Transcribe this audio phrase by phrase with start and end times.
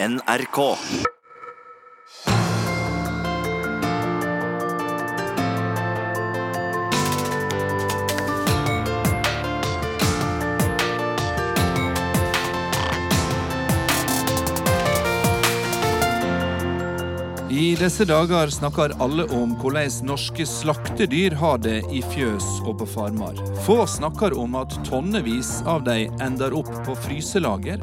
[0.00, 0.58] NRK.
[17.50, 22.86] I disse dager snakker alle om hvordan norske slaktedyr har det i fjøs og på
[22.94, 23.34] farmer.
[23.66, 27.82] Få snakker om at tonnevis av dem ender opp på fryselager.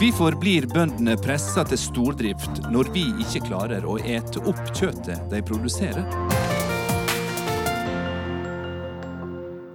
[0.00, 5.40] Hvorfor blir bøndene pressa til stordrift når vi ikke klarer å ete opp kjøttet de
[5.44, 6.06] produserer?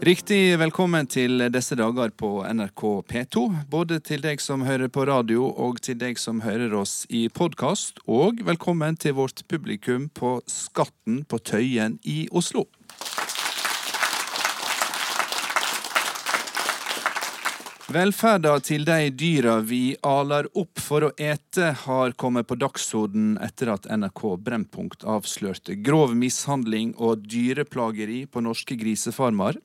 [0.02, 3.44] Riktig velkommen til disse dager på NRK P2.
[3.70, 8.02] Både til deg som hører på radio og til deg som hører oss i podkast.
[8.10, 12.66] Og velkommen til vårt publikum på Skatten på Tøyen i Oslo.
[17.96, 23.72] Velferda til de dyra vi aler opp for å ete, har kommet på dagsorden etter
[23.72, 29.62] at NRK Brennpunkt avslørte grov mishandling og dyreplageri på norske grisefarmer.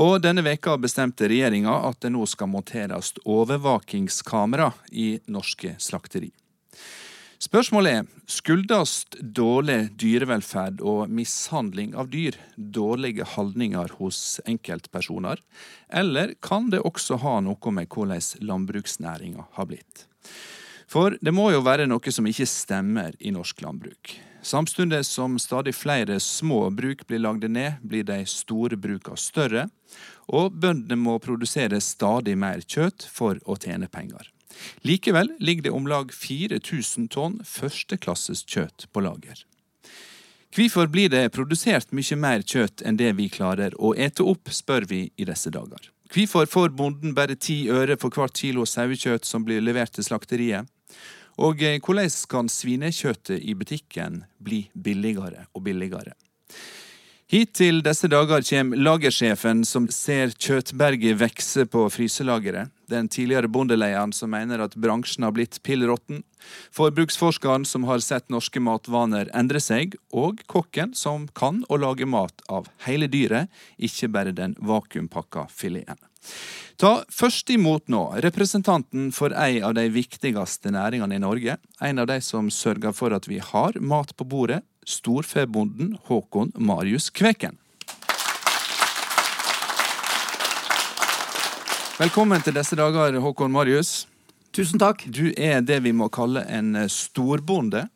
[0.00, 6.32] Og denne veka bestemte regjeringa at det nå skal monteres overvåkingskamera i norske slakteri.
[7.38, 15.38] Spørsmålet er skyldes dårlig dyrevelferd og mishandling av dyr dårlige holdninger hos enkeltpersoner,
[15.86, 20.08] eller kan det også ha noe med hvordan landbruksnæringa har blitt?
[20.90, 24.16] For det må jo være noe som ikke stemmer i norsk landbruk.
[24.42, 29.68] Samtidig som stadig flere små bruk blir lagde ned, blir de store bruka større,
[30.26, 34.26] og bøndene må produsere stadig mer kjøtt for å tjene penger.
[34.86, 39.44] Likevel ligger det om lag 4000 tonn førsteklasses kjøtt på lager.
[40.54, 44.88] Hvorfor blir det produsert mye mer kjøtt enn det vi klarer å ete opp, spør
[44.88, 45.90] vi i disse dager.
[46.08, 50.64] Hvorfor får bonden bare ti øre for hvert kilo sauekjøtt som blir levert til slakteriet?
[51.38, 56.16] Og eh, hvordan kan svinekjøttet i butikken bli billigere og billigere?
[57.28, 64.14] Hit til disse dager kommer lagersjefen som ser kjøttberget vokse på fryselageret, den tidligere bondeleieren
[64.16, 66.22] som mener at bransjen har blitt pill råtten,
[66.72, 72.40] forbruksforskeren som har sett norske matvaner endre seg, og kokken som kan å lage mat
[72.48, 76.00] av hele dyret, ikke bare den vakuumpakka fileten.
[76.80, 82.08] Ta først imot nå representanten for ei av de viktigste næringene i Norge, en av
[82.08, 87.58] de som sørger for at vi har mat på bordet, storfebonden Håkon Marius Kveken.
[91.98, 94.06] Velkommen til disse dager, Håkon Marius.
[94.54, 95.02] Tusen takk.
[95.12, 97.88] Du er det vi må kalle en eh, storbonde.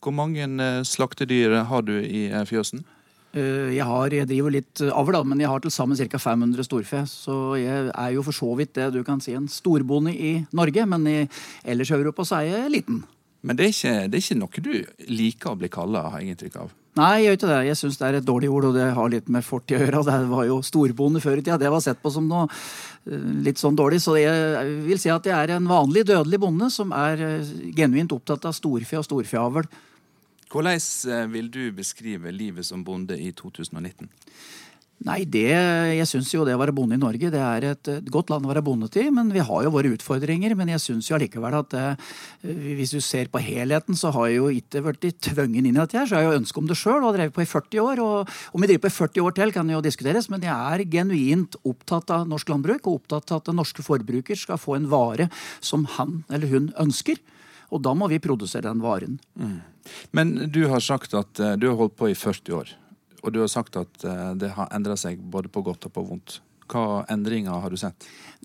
[0.00, 2.82] Hvor mange eh, slaktedyr har du i eh, fjøsen?
[3.30, 6.18] Jeg, har, jeg driver litt avl, men jeg har til sammen ca.
[6.18, 7.04] 500 storfe.
[7.06, 10.82] Så jeg er jo for så vidt det du kan si en storbonde i Norge,
[10.90, 11.18] men i,
[11.62, 13.04] ellers i Europa så er jeg liten.
[13.40, 14.74] Men det er, ikke, det er ikke noe du
[15.08, 16.76] liker å bli kalla, har jeg inntrykk av?
[16.98, 17.58] Nei, jeg gjør ikke det.
[17.68, 20.02] Jeg syns det er et dårlig ord, og det har litt med fortid å gjøre.
[20.08, 21.58] Det var jo storbonde før i tida.
[21.60, 22.48] Det var sett på som noe
[23.46, 24.00] litt sånn dårlig.
[24.02, 27.22] Så jeg vil si at jeg er en vanlig dødelig bonde som er
[27.78, 29.70] genuint opptatt av storfe og storfeavl.
[30.50, 34.10] Hvordan vil du beskrive livet som bonde i 2019?
[35.00, 35.48] Nei, det,
[35.96, 38.50] Jeg syns jo det å være bonde i Norge det er et, godt land å
[38.50, 39.08] være bonde til.
[39.16, 40.52] Men vi har jo våre utfordringer.
[40.58, 41.84] Men jeg syns jo allikevel at det,
[42.44, 45.96] hvis du ser på helheten, så har jeg jo ikke blitt tvungen inn i dette
[45.96, 46.04] her.
[46.04, 48.02] Så jeg har jo ønske om det sjøl og har drevet på i 40 år.
[48.04, 50.84] Og om vi driver på i 40 år til, kan jo diskuteres, men jeg er
[50.92, 54.90] genuint opptatt av norsk landbruk og opptatt av at den norske forbruker skal få en
[54.92, 55.30] vare
[55.64, 57.16] som han eller hun ønsker.
[57.72, 59.16] Og da må vi produsere den varen.
[59.38, 59.60] Mm.
[60.12, 62.76] Men du har sagt at du har holdt på i 40 år.
[63.24, 66.06] Og du har sagt at eh, det har endra seg både på godt og på
[66.12, 66.40] vondt.
[66.70, 68.04] Hva endringer har du sett?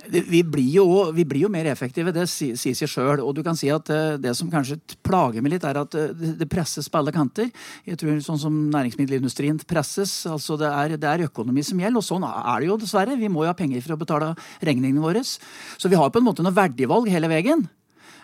[0.10, 3.22] Vi blir jo, vi blir jo mer effektive, det sier seg sjøl.
[3.22, 6.12] Og du kan si at eh, det som kanskje plager meg litt, er at eh,
[6.40, 7.52] det presses på alle kanter.
[7.86, 10.24] Jeg tror Sånn som næringsmiddelindustrien presses.
[10.30, 13.20] altså Det er, det er økonomi som gjelder, og sånn er det jo dessverre.
[13.20, 14.34] Vi må jo ha penger for å betale
[14.66, 15.22] regningene våre.
[15.22, 17.68] Så vi har på en måte noe verdivalg hele veien.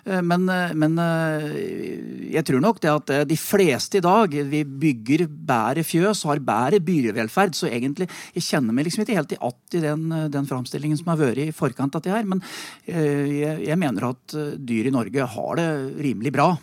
[0.05, 4.63] Eh, men, eh, men, eh, jeg tror nok det at de fleste i dag vi
[4.63, 7.55] bygger bedre fjøs og har bedre byvelferd.
[7.57, 11.07] Så egentlig jeg kjenner meg liksom ikke helt i att i den, den framstillingen som
[11.07, 12.23] har vært i forkant av det her.
[12.23, 12.41] Men
[12.85, 15.69] jeg, jeg mener at dyr i Norge har det
[16.01, 16.57] rimelig bra.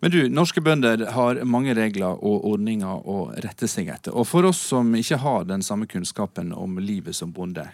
[0.00, 4.14] Men du, norske bønder har mange regler og ordninger å rette seg etter.
[4.16, 7.66] Og for oss som ikke har den samme kunnskapen om livet som bonde,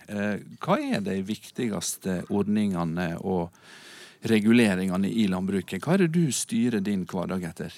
[0.59, 3.55] hva er de viktigste ordningene og
[4.25, 5.85] reguleringene i landbruket.
[5.85, 7.75] Hva er det du styrer din hverdag etter?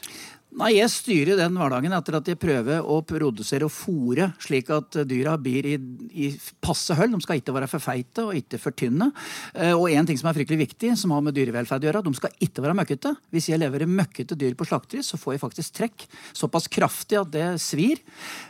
[0.56, 4.97] Nei, Jeg styrer den hverdagen etter at jeg prøver å produsere og fôre slik at
[5.05, 5.75] dyra blir i,
[6.17, 6.31] i
[6.64, 7.11] passe høll.
[7.12, 9.11] De skal ikke være for feite og ikke for tynne.
[9.53, 12.12] Eh, og en ting som er fryktelig viktig, som har med dyrevelferd å gjøre, de
[12.17, 13.12] skal ikke være møkkete.
[13.37, 16.06] Hvis jeg leverer møkkete dyr på slakteri, så får jeg faktisk trekk.
[16.41, 18.00] Såpass kraftig at det svir.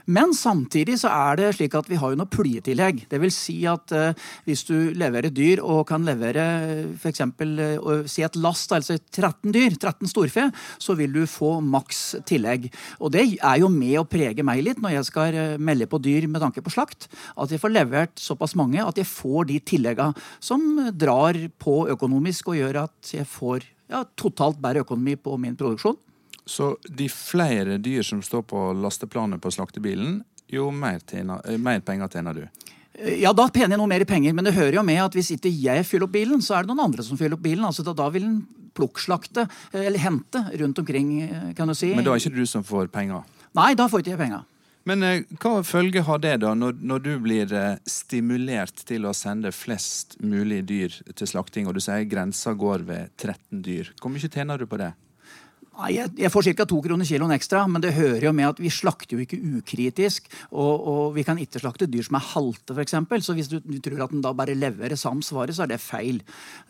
[0.07, 3.03] Men samtidig så er det slik at vi har jo noe plyetillegg.
[3.11, 6.47] Det vil si at uh, hvis du leverer dyr og kan levere
[6.95, 7.27] f.eks.
[7.43, 10.49] Uh, si et last, altså 13 dyr, 13 storfe,
[10.79, 11.96] så vil du få maks
[12.29, 12.69] tillegg.
[13.01, 16.01] Og det er jo med å prege meg litt når jeg skal eh, melde på
[16.03, 17.09] dyr med tanke på slakt.
[17.37, 22.53] At jeg får levert såpass mange at jeg får de tillegga som drar på økonomisk
[22.53, 25.99] og gjør at jeg får ja, totalt bedre økonomi på min produksjon.
[26.47, 31.81] Så de flere dyr som står på lasteplanet på slaktebilen, jo mer, tjener, eh, mer
[31.81, 32.45] penger tjener du?
[32.95, 35.33] Eh, ja, da tjener jeg noe mer penger, men det hører jo med at hvis
[35.35, 37.67] ikke jeg fyller opp bilen, så er det noen andre som fyller opp bilen.
[37.67, 38.39] Altså, da, da vil den
[38.77, 41.95] plukkslakte, eh, eller hente, rundt omkring, eh, kan du si.
[41.95, 43.25] Men da er ikke du som får penger?
[43.57, 44.45] Nei, da får ikke jeg penger.
[44.87, 47.57] Men eh, hva følge har det da, når, når, du blir
[47.91, 53.17] stimulert til å sende flest mulig dyr til slakting, og du sier grensa går ved
[53.17, 53.91] 13 dyr?
[54.01, 54.93] Hvor mye tjener du på det?
[55.93, 56.65] Jeg, jeg får ca.
[56.69, 60.31] to kroner kiloen ekstra, men det hører jo med at vi slakter jo ikke ukritisk.
[60.49, 62.97] Og, og vi kan ikke slakte dyr som er halte, f.eks.
[63.27, 65.81] Så hvis du, du, tror at den da bare leverer sams vare, så er det
[65.85, 66.23] feil.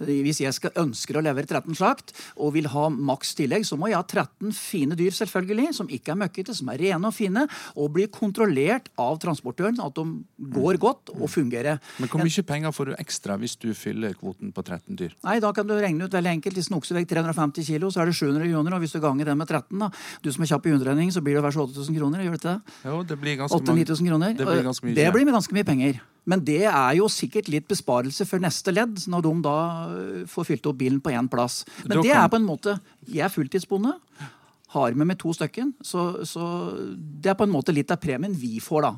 [0.03, 3.93] Hvis jeg skal, ønsker å levere 13 slakt og vil ha maks tillegg, så må
[3.93, 7.47] jeg ha 13 fine dyr, selvfølgelig, som ikke er møkkete, som er rene og fine,
[7.79, 11.79] og blir kontrollert av transportøren, at de går godt og fungerer.
[12.02, 15.14] Men hvor mye penger får du ekstra hvis du fyller kvoten på 13 dyr?
[15.26, 16.56] Nei, Da kan du regne ut veldig enkelt.
[16.59, 18.75] Hvis den okse vekk 350 kilo, så er det 700 kroner.
[18.75, 19.90] og hvis du ganger den med 13, da.
[20.25, 22.25] Du som er kjapp i underregning, så blir det hver 8000 kroner.
[22.25, 22.76] Gjør det ikke det?
[22.88, 24.37] Jo, det blir ganske 8 9000 kroner.
[24.37, 24.96] Det blir, ganske mye.
[24.98, 26.00] det blir med ganske mye penger.
[26.26, 29.58] Men det er jo sikkert litt besparelse for neste ledd, når de da
[29.94, 31.62] øh, får fylt opp bilen på én plass.
[31.84, 33.94] Men det er på en måte Jeg er fulltidsbonde.
[34.75, 35.76] Har med meg to stykken.
[35.87, 38.96] Så, så det er på en måte litt av premien vi får, da.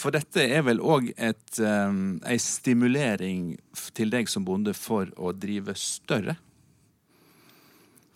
[0.00, 3.56] For dette er vel òg um, ei stimulering
[3.96, 6.38] til deg som bonde for å drive større?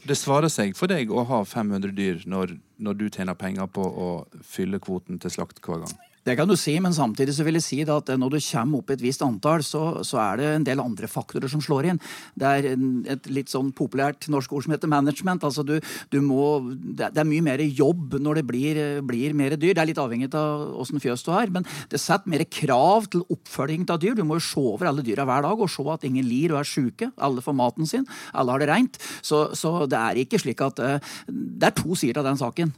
[0.04, 3.80] Det svarer seg for deg å ha 500 dyr når, når du tjener penger på
[3.80, 4.08] å
[4.44, 5.94] fylle kvoten til slakt hver gang?
[6.24, 8.90] Det kan du si, men samtidig så vil jeg si at når du kommer opp
[8.90, 12.00] i et visst antall, så, så, er det en del andre faktorer som slår inn.
[12.32, 12.68] Det er
[13.12, 15.44] et litt sånn populært norsk ord som heter management.
[15.44, 15.74] altså du,
[16.08, 16.64] du må,
[16.96, 19.74] Det er mye mer jobb når det blir, blir mer dyr.
[19.74, 21.52] Det er litt avhengig av åssen fjøs du har.
[21.52, 24.16] Men det setter mer krav til oppfølging av dyr.
[24.16, 26.62] Du må jo se over alle dyra hver dag og se at ingen lir og
[26.62, 27.10] er sjuke.
[27.20, 28.08] Alle får maten sin.
[28.32, 28.96] Alle har det reint.
[29.20, 32.72] Så, så det er ikke slik at eh, Det er to sider av den saken.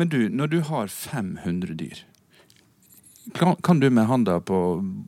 [0.00, 2.06] Men du, når du har 500 dyr
[3.36, 4.58] kan, kan, du med handa på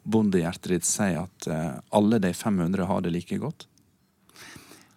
[0.05, 3.67] bondehjertet ditt si at uh, alle de 500 har det like godt?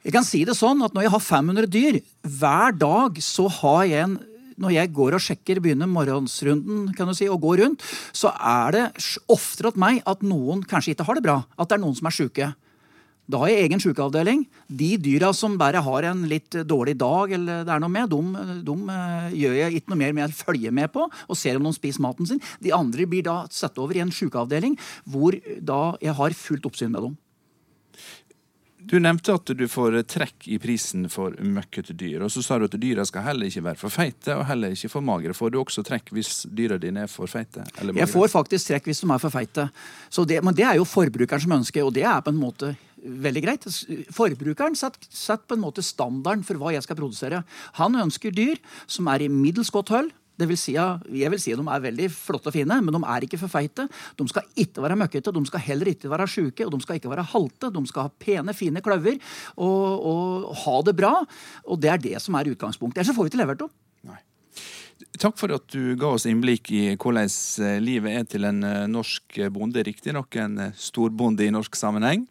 [0.06, 3.84] Jeg kan si det sånn at når jeg har 500 dyr, hver dag så har
[3.90, 4.18] jeg en
[4.62, 7.82] når jeg går og sjekker, begynner morgensrunden kan du si, og går rundt,
[8.16, 8.84] så er det
[9.32, 11.42] oftere at meg at noen kanskje ikke har det bra.
[11.60, 12.48] At det er noen som er sjuke.
[13.26, 14.46] Da har jeg egen sykeavdeling.
[14.70, 18.46] De dyra som bare har en litt dårlig dag, eller det er noe med, de,
[18.68, 21.66] de uh, gjør jeg ikke noe mer med å følge med på og ser om
[21.66, 22.42] de spiser maten sin.
[22.62, 24.78] De andre blir da satt over i en sykeavdeling
[25.10, 27.22] hvor da jeg har fullt oppsyn med dem.
[28.86, 32.22] Du nevnte at du får trekk i prisen for møkkete dyr.
[32.22, 34.92] Og så sa du at dyra skal heller ikke være for feite og heller ikke
[34.94, 35.34] for magre.
[35.34, 37.66] Får du også trekk hvis dyra dine er for feite?
[37.82, 39.70] Jeg får faktisk trekk hvis de er for feite.
[40.30, 42.76] Det, men det er jo forbrukeren som ønsker, og det er på en måte
[43.06, 43.66] veldig greit.
[44.16, 47.44] Forbrukeren setter, setter på en måte standarden for hva jeg skal produsere.
[47.80, 50.12] Han ønsker dyr som er i middels godt høll.
[50.36, 53.24] Det vil si, jeg vil si De er veldig flotte og fine, men de er
[53.24, 53.88] ikke for feite.
[54.20, 57.12] De skal ikke være møkkete, de skal heller ikke være sjuke, og de skal ikke
[57.14, 57.72] være halte.
[57.72, 59.22] De skal ha pene, fine kløver
[59.56, 61.16] og, og ha det bra.
[61.64, 63.04] Og Det er det som er utgangspunktet.
[63.04, 63.72] Ellers får vi ikke levert dem.
[65.20, 68.86] Takk for at du ga oss innblikk i hvordan eh, livet er til en eh,
[68.88, 69.84] norsk bonde.
[69.84, 72.24] Riktignok en eh, storbonde i norsk sammenheng.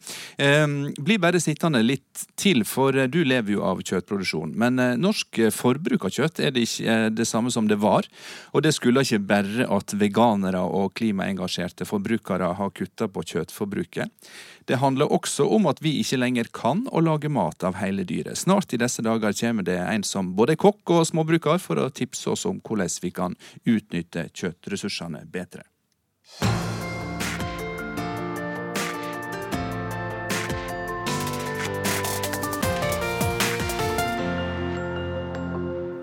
[1.04, 4.54] Bli bare sittende litt til, for du lever jo av kjøttproduksjon.
[4.60, 8.08] Men norsk forbruk av kjøtt er det ikke det samme som det var.
[8.52, 14.12] Og det skulle ikke bare at veganere og klimaengasjerte forbrukere har kutta på kjøttforbruket.
[14.64, 18.38] Det handler også om at vi ikke lenger kan å lage mat av hele dyret.
[18.40, 21.90] Snart i disse dager kommer det en som både er kokk og småbruker for å
[21.92, 23.36] tipse oss om hvordan vi kan
[23.68, 25.68] utnytte kjøttressursene bedre.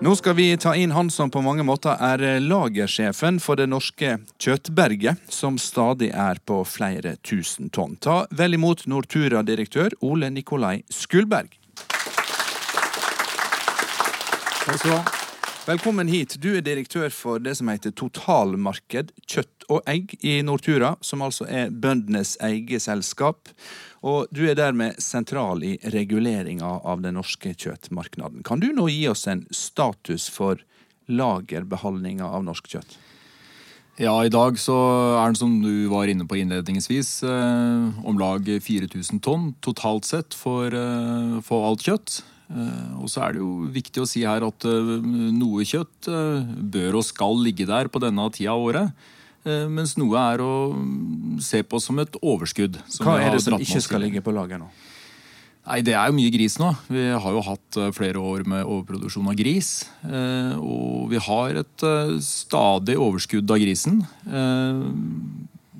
[0.02, 4.16] Nå skal vi ta inn han som på mange måter er lagersjefen for det norske
[4.42, 7.94] kjøttberget, som stadig er på flere tusen tonn.
[8.02, 11.54] Ta vel imot Nortura-direktør Ole Nikolai Skulberg.
[14.66, 15.21] Takk skal du ha.
[15.62, 16.40] Velkommen hit.
[16.42, 21.46] Du er direktør for det som heter Totalmarked kjøtt og egg i Nortura, som altså
[21.46, 23.46] er bøndenes eget selskap.
[24.02, 28.42] Og du er dermed sentral i reguleringa av den norske kjøttmarkedet.
[28.42, 30.58] Kan du nå gi oss en status for
[31.06, 32.98] lagerbeholdninga av norsk kjøtt?
[34.02, 34.74] Ja, i dag så
[35.20, 40.34] er den som du var inne på innledningsvis, eh, om lag 4000 tonn totalt sett
[40.34, 42.22] for, eh, for alt kjøtt.
[42.52, 44.92] Eh, og så er det jo viktig å si her at eh,
[45.32, 49.10] noe kjøtt eh, bør og skal ligge der på denne tida av året.
[49.42, 50.70] Mens noe er å
[51.42, 52.76] se på som et overskudd.
[53.02, 54.68] Hva er det som ikke skal ligge på lager nå?
[55.66, 56.68] Nei, Det er jo mye gris nå.
[56.86, 59.72] Vi har jo hatt flere år med overproduksjon av gris.
[60.62, 61.86] Og vi har et
[62.22, 63.98] stadig overskudd av grisen.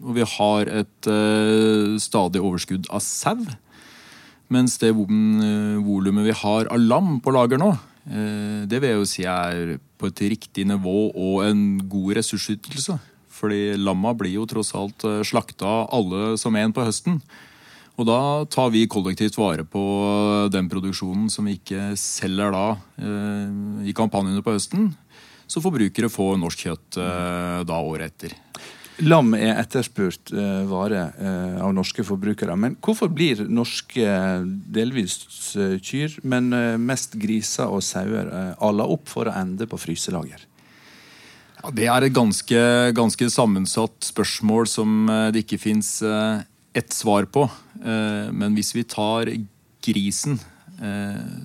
[0.03, 1.11] Og vi har et
[2.03, 3.47] stadig overskudd av sau.
[4.53, 7.71] Mens det eh, volumet vi har av lam på lager nå,
[8.11, 12.99] eh, det vil jeg jo si er på et riktig nivå og en god ressursytelse.
[13.33, 17.21] Fordi lamma blir jo tross alt eh, slakta alle som en på høsten.
[18.01, 18.19] Og da
[18.51, 19.83] tar vi kollektivt vare på
[20.51, 22.63] den produksjonen som vi ikke selger da
[23.85, 24.87] i kampanjene på høsten.
[25.45, 26.97] Så forbrukere får norsk kjøtt
[27.69, 28.33] da året etter.
[29.03, 32.55] Lam er etterspurt uh, vare uh, av norske forbrukere.
[32.59, 34.05] Men hvorfor blir norske,
[34.47, 35.17] delvis
[35.59, 38.31] uh, kyr, men mest griser og sauer
[38.63, 40.47] ala opp for å ende på fryselager?
[41.63, 42.61] Ja, det er et ganske,
[42.95, 47.45] ganske, sammensatt spørsmål som det ikke fins ett svar på.
[47.79, 49.31] Men hvis vi tar
[49.85, 50.41] grisen,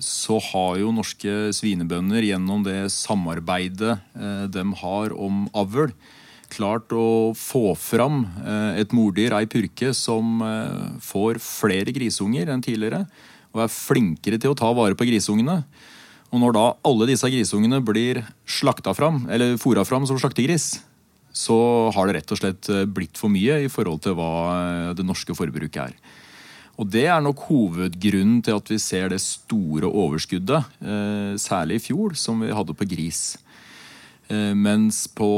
[0.02, 3.94] så har jo norske svinebønder gjennom det samarbeidet
[4.50, 5.94] de har om avl,
[6.52, 12.64] klart å få fram eh, et mordyr, ei purke, som eh, får flere grisunger enn
[12.64, 13.04] tidligere.
[13.54, 15.62] Og er flinkere til å ta vare på grisungene.
[16.28, 20.78] Og når da alle disse grisungene blir slakta fram, eller fôra fram som slaktegris,
[21.32, 21.56] så
[21.94, 25.36] har det rett og slett eh, blitt for mye i forhold til hva det norske
[25.36, 26.16] forbruket er.
[26.78, 30.76] Og Det er nok hovedgrunnen til at vi ser det store overskuddet,
[31.42, 33.32] særlig i fjor, som vi hadde på gris.
[34.28, 35.28] Eh, mens på,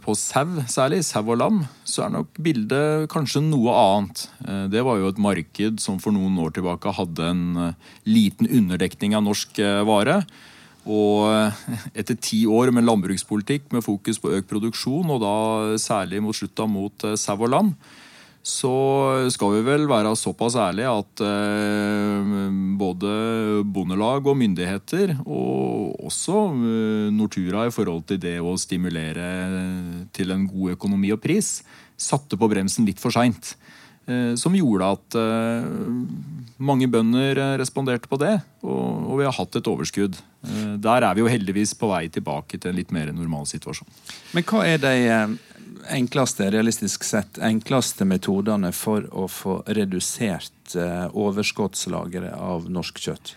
[0.00, 4.22] på sau, særlig sau og lam, så er nok bildet kanskje noe annet.
[4.46, 8.48] Eh, det var jo et marked som for noen år tilbake hadde en eh, liten
[8.48, 10.22] underdekning av norsk vare.
[10.84, 11.28] Og
[11.96, 15.36] etter ti år med landbrukspolitikk med fokus på økt produksjon, og da
[15.80, 17.70] særlig mot slutta mot sau og lam,
[18.44, 18.70] så
[19.32, 22.32] skal vi vel være såpass ærlige at eh,
[22.76, 23.12] både
[23.64, 29.30] bondelag og myndigheter, og også eh, Nortura i forhold til det å stimulere
[30.12, 31.62] til en god økonomi og pris,
[31.96, 33.54] satte på bremsen litt for seint.
[34.04, 35.18] Eh, som gjorde at
[36.60, 40.20] mange bønder responderte på det, og, vi har hatt et overskudd.
[40.84, 43.88] Der er vi jo heldigvis på vei tilbake til en litt mer normal situasjon.
[44.36, 44.94] Men hva er de
[45.92, 53.34] enkleste, realistisk sett, enkleste metodene for å få redusert eh, overskuddslageret av norsk kjøtt?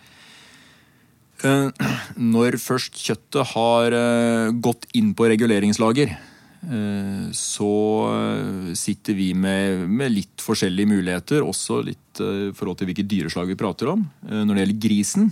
[1.46, 6.18] Eh, når først kjøttet har eh, gått inn på reguleringslager,
[7.38, 7.68] så
[8.76, 13.56] sitter vi med, med, litt forskjellige muligheter, også litt i forhold til hvilke dyreslag vi
[13.56, 14.02] prater om.
[14.26, 15.30] Når det gjelder grisen,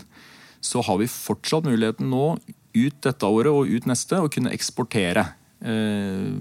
[0.63, 2.37] så har vi fortsatt muligheten nå,
[2.77, 5.25] ut dette året og ut neste, å kunne eksportere.
[5.65, 6.31] Eh,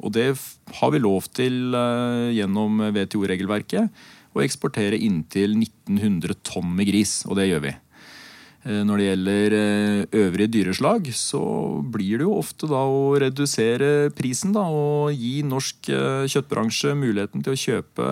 [0.00, 0.30] og det
[0.78, 4.02] har vi lov til eh, gjennom WTO-regelverket.
[4.30, 7.74] Å eksportere inntil 1900 tonn med gris, og det gjør vi.
[8.68, 9.56] Eh, når det gjelder
[10.22, 11.42] øvrige dyreslag, så
[11.82, 14.54] blir det jo ofte da å redusere prisen.
[14.54, 15.90] da, Og gi norsk
[16.30, 18.10] kjøttbransje muligheten til å kjøpe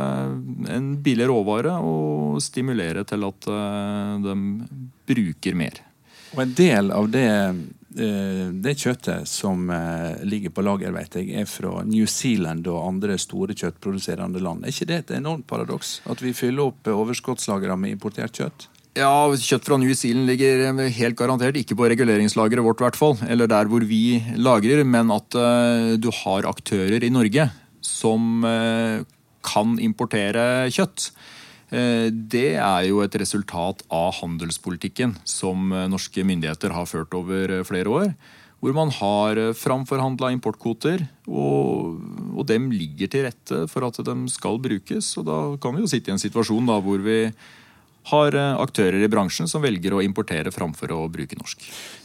[0.75, 3.53] en billig råvare og stimulere til at
[4.27, 4.38] de
[5.09, 5.85] bruker mer.
[6.35, 7.29] Og en del av det
[7.88, 13.16] det kjøttet som eh, ligger på lager, vet jeg, er fra New Zealand og andre
[13.21, 14.64] store kjøttproduserende land.
[14.64, 15.99] Er ikke det et enormt paradoks?
[16.11, 18.68] At vi fyller opp overskuddslagrene med importert kjøtt?
[18.99, 23.16] Ja, Kjøtt fra New Zealand ligger eh, helt garantert ikke på reguleringslageret vårt, hvert fall,
[23.28, 25.38] eller der hvor vi lagrer, men at
[25.99, 27.49] du har aktører i Norge
[27.85, 28.42] som
[29.49, 31.12] kan importere kjøtt.
[31.69, 37.59] Eh, det er jo et resultat av handelspolitikken som eh, norske myndigheter har ført over
[37.59, 38.13] eh, flere år.
[38.59, 42.01] Hvor man har framforhandla importkvoter, og,
[42.33, 45.13] og, dem ligger til rette for at de skal brukes.
[45.21, 47.21] Og da kan vi jo sitte i en situasjon da, hvor vi
[48.09, 51.64] har aktører i bransjen som velger å importere framfor å bruke norsk.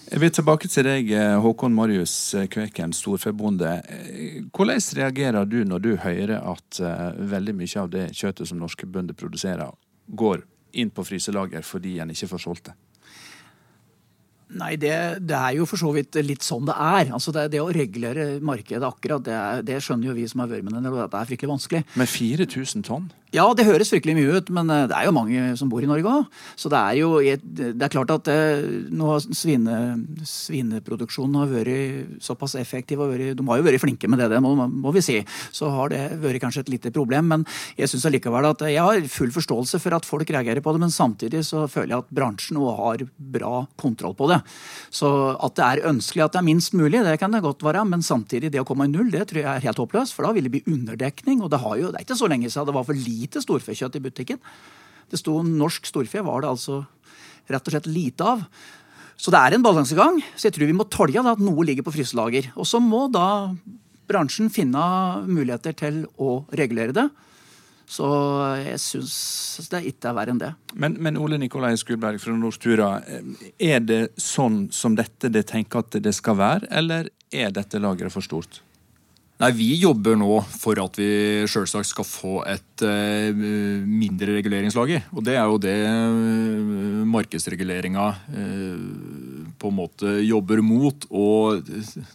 [0.09, 3.71] Jeg vil tilbake til deg, Håkon Marius Kveken, storfebonde.
[4.51, 6.81] Hvordan reagerer du når du hører at
[7.17, 9.71] veldig mye av det kjøttet som norske bønder produserer,
[10.07, 12.75] går inn på fryselager fordi en ikke får solgt det?
[14.53, 14.93] Nei, det,
[15.25, 17.09] det, er jo for så vidt litt sånn det er.
[17.15, 19.37] Altså det, det å regulere markedet akkurat, det,
[19.69, 21.83] det, skjønner jo vi som har vært med det, det er fryktelig vanskelig.
[21.97, 23.07] Med 4000 tonn?
[23.33, 25.87] Ja, det høres fryktelig mye ut, men eh, det er jo mange som bor i
[25.89, 26.41] Norge òg.
[26.53, 29.77] Så det er jo det er klart at det, eh, nå svine,
[30.29, 34.41] svineproduksjonen har vært såpass effektiv og vært, De har jo vært flinke med det, det
[34.43, 35.15] må, må, vi si.
[35.49, 37.31] Så har det vært kanskje et lite problem.
[37.31, 37.47] Men
[37.79, 40.93] jeg syns allikevel at jeg har full forståelse for at folk reagerer på det, men
[40.93, 44.43] samtidig så føler jeg at bransjen òg har bra kontroll på det.
[44.93, 47.81] Så at det er ønskelig at det er minst mulig, det kan det godt være,
[47.89, 50.13] men samtidig det å komme i null, det tror jeg er helt håpløst.
[50.13, 52.69] For da vil det bli underdekning, og det, jo, det er ikke så lenge siden
[52.69, 54.41] det var for lite lite storfekjøtt i butikken.
[55.09, 56.83] Det sto norsk storfe, var det altså
[57.51, 58.45] rett og slett lite av.
[59.19, 60.21] Så det er en balansegang.
[60.35, 62.49] Så jeg tror vi må tolke at noe ligger på fryselager.
[62.57, 63.53] Og så må da
[64.09, 64.81] bransjen finne
[65.29, 67.07] muligheter til å regulere det.
[67.93, 68.07] Så
[68.63, 70.51] jeg syns det ikke er verre enn det.
[70.73, 72.89] Men, men Ole Nikolai Skulberg fra Nortura,
[73.59, 78.13] er det sånn som dette det tenker at det skal være, eller er dette lageret
[78.13, 78.61] for stort?
[79.43, 83.35] Nei, Vi jobber nå for at vi selvsagt skal få et uh,
[83.83, 85.09] mindre reguleringslager.
[85.11, 88.05] Og det er jo det uh, markedsreguleringa
[88.37, 91.09] uh, på en måte jobber mot.
[91.11, 91.27] Å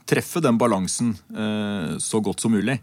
[0.08, 1.12] treffe den balansen
[2.00, 2.78] så godt som mulig.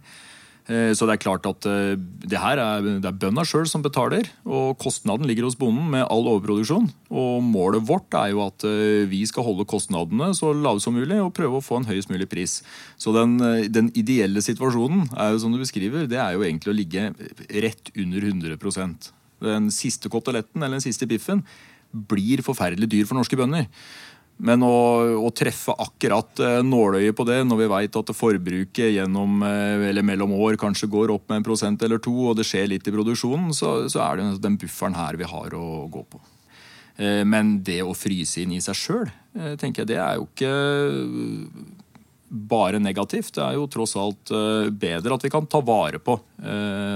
[0.65, 1.93] Eh, så det er klart at eh,
[2.25, 6.07] det her er, det er bøndene sjøl som betaler, og kostnaden ligger hos bonden med
[6.09, 6.87] all overproduksjon.
[7.13, 11.19] Og målet vårt er jo at eh, vi skal holde kostnadene så lave som mulig
[11.21, 12.57] og prøve å få en høyest mulig pris.
[12.97, 13.37] Så den,
[13.69, 17.11] den ideelle situasjonen er jo som du beskriver, det er jo egentlig å ligge
[17.65, 19.11] rett under 100%
[19.45, 21.43] Den siste koteletten eller den siste biffen
[21.95, 23.69] blir forferdelig dyr for norske bønder.
[24.37, 24.75] Men å,
[25.23, 30.03] å, treffe akkurat eh, nåløyet på det, når vi vet at forbruket gjennom, eh, eller
[30.03, 32.93] mellom år kanskje går opp med en prosent eller to, og det skjer litt i
[32.95, 36.19] produksjonen, så, så er det den bufferen her vi har å gå på.
[36.99, 39.15] Eh, men det å fryse inn i seg sjøl,
[39.59, 40.51] tenker jeg, det er jo ikke
[42.51, 43.37] bare negativt.
[43.37, 44.31] Det er jo tross alt
[44.75, 46.15] bedre at vi kan ta vare på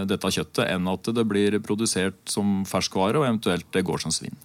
[0.10, 4.36] dette kjøttet, enn at det blir produsert som ferskvare og eventuelt det går som svinn.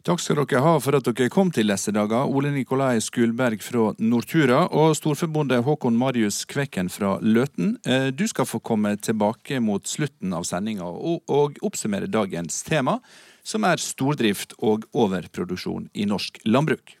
[0.00, 2.24] Takk skal dere ha for at dere kom til disse dager.
[2.24, 7.74] Ole Nikolai Skulberg fra Nortura og storforbundet Håkon Marius Kvekken fra Løten.
[7.84, 12.96] Eh, du skal få komme tilbake mot slutten av sendinga og oppsummere dagens tema,
[13.44, 16.96] som er stordrift og overproduksjon i norsk landbruk.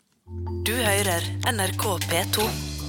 [0.68, 2.79] Du hører NRK P2.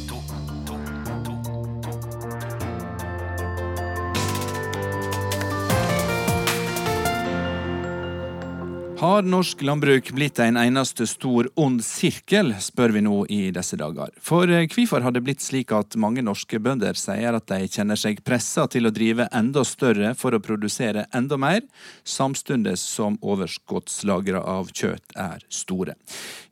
[9.01, 14.11] Har norsk landbruk blitt en eneste stor ond sirkel, spør vi nå i disse dager.
[14.21, 17.97] For eh, hvorfor har det blitt slik at mange norske bønder sier at de kjenner
[17.97, 21.63] seg pressa til å drive enda større for å produsere enda mer,
[22.05, 25.95] samtidig som overskuddslagre av kjøtt er store?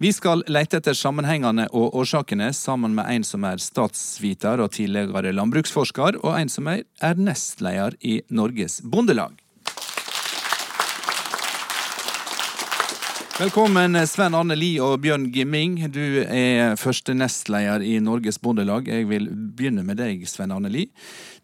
[0.01, 5.35] Vi skal lete etter sammenhengene og årsakene sammen med en som er statsviter og tidligere
[5.37, 9.37] landbruksforsker, og en som er nestleder i Norges Bondelag.
[13.39, 15.77] Velkommen Sven Arne Lie og Bjørn Gimming.
[15.95, 18.89] Du er første nestleder i Norges Bondelag.
[18.91, 20.89] Jeg vil begynne med deg, Sven Arne Lie.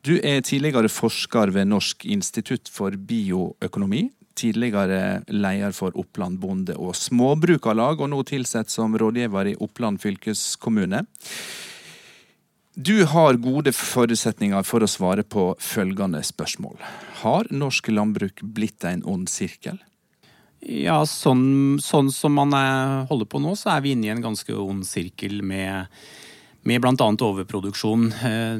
[0.03, 4.10] Du er tidligere forsker ved Norsk institutt for bioøkonomi.
[4.36, 11.05] Tidligere leder for Oppland bonde- og småbrukarlag, og nå tilsatt som rådgiver i Oppland fylkeskommune.
[12.75, 16.75] Du har gode forutsetninger for å svare på følgende spørsmål.
[17.23, 19.79] Har norsk landbruk blitt en ond sirkel?
[20.65, 22.53] Ja, sånn, sånn som man
[23.09, 25.91] holder på nå, så er vi inne i en ganske ond sirkel med,
[26.65, 27.09] med bl.a.
[27.27, 28.07] overproduksjon.
[28.29, 28.55] Eh,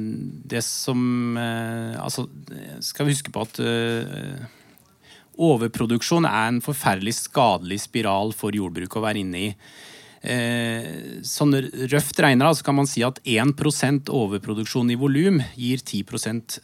[0.52, 2.28] det som eh, Altså,
[2.86, 4.46] skal vi huske på at eh,
[5.36, 9.52] overproduksjon er en forferdelig skadelig spiral for jordbruket å være inne i.
[10.26, 11.54] Eh, sånn
[11.92, 16.02] røft regna så kan man si at 1% overproduksjon i volum gir 10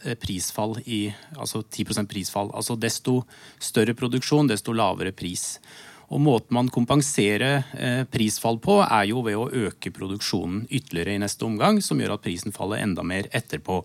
[0.02, 1.04] eh, prisfall i
[1.38, 2.50] Altså 10% prisfall.
[2.50, 3.20] Altså desto
[3.62, 5.60] større produksjon, desto lavere pris.
[6.12, 11.22] Og måten man kompenserer eh, prisfall på, er jo ved å øke produksjonen ytterligere i
[11.22, 13.78] neste omgang, som gjør at prisen faller enda mer etterpå.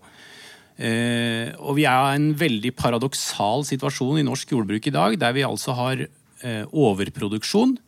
[0.78, 5.34] Eh, og vi er i en veldig paradoksal situasjon i norsk jordbruk i dag, der
[5.34, 7.78] vi altså har eh, overproduksjon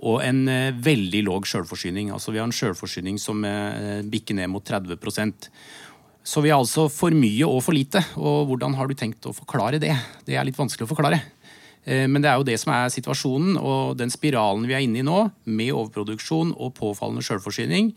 [0.00, 2.10] og en eh, veldig låg sjølforsyning.
[2.14, 5.50] Altså vi har en sjølforsyning som eh, bikker ned mot 30%
[6.24, 8.02] Så vi har altså for mye og for lite.
[8.16, 9.92] Og hvordan har du tenkt å forklare det?
[10.24, 11.20] Det er litt vanskelig å forklare.
[11.84, 15.02] Eh, men det er jo det som er situasjonen, og den spiralen vi er inne
[15.02, 17.94] i nå, med overproduksjon og påfallende sjølforsyning,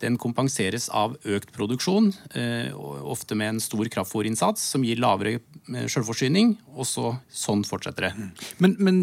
[0.00, 5.86] den kompenseres av økt produksjon, eh, ofte med en stor kraftfôrinnsats som gir lavere eh,
[5.92, 8.28] selvforsyning, og så, sånn fortsetter det.
[8.62, 9.00] Men, men,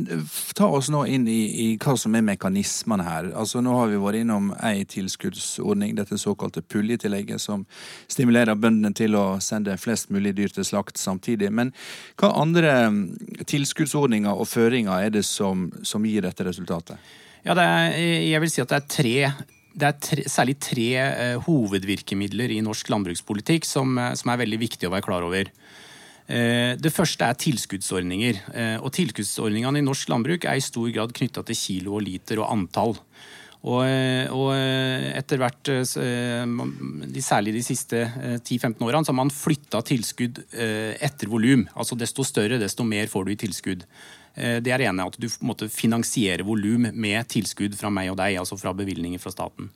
[0.57, 3.29] ta oss nå inn i, i, hva som er mekanismene her.
[3.37, 7.67] Altså Nå har vi vært innom ei tilskuddsordning, dette såkalte puljetillegget, som
[8.09, 11.51] stimulerer bøndene til å sende flest mulig dyr til slakt samtidig.
[11.53, 11.73] Men
[12.17, 13.03] hva andre mm,
[13.45, 16.97] tilskuddsordninger og føringer er det som, som gir dette resultatet?
[17.45, 19.19] Ja, er, jeg vil si at det er tre
[19.77, 24.59] det er tre, særlig tre eh, hovedvirkemidler i norsk landbrukspolitikk som, eh, som, er veldig
[24.63, 25.51] viktig å være klar over.
[26.27, 28.41] Eh, det første er tilskuddsordninger.
[28.57, 32.41] Eh, og Tilskuddsordningene i norsk landbruk er i stor grad knytta til kilo og liter
[32.41, 32.97] og antall.
[33.67, 35.71] Og, eh, og eh, etter hvert,
[37.21, 38.03] særlig de siste
[38.41, 41.67] 10-15 årene, så har man flytta tilskudd etter volum.
[41.77, 43.85] Altså desto større, desto mer får du i tilskudd.
[44.37, 48.37] Eh, det er ene, at du måtte finansiere volum med tilskudd fra meg og deg,
[48.37, 49.71] altså fra bevilgninger fra staten.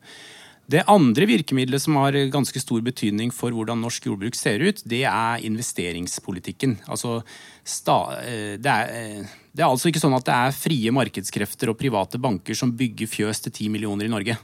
[0.72, 5.02] Det andre virkemidlet som har ganske stor betydning for hvordan norsk jordbruk ser ut, det
[5.10, 6.78] er investeringspolitikken.
[6.88, 11.74] Altså, eh, det, er, eh, det er altså ikke sånn at det er frie markedskrefter
[11.74, 14.38] og private banker som bygger fjøs til 10 millioner i Norge.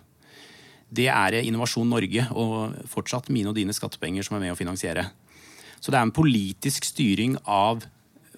[0.87, 5.09] Det er Innovasjon Norge og fortsatt mine og dine skattepenger som er med å finansiere.
[5.79, 7.85] Så det er en politisk styring av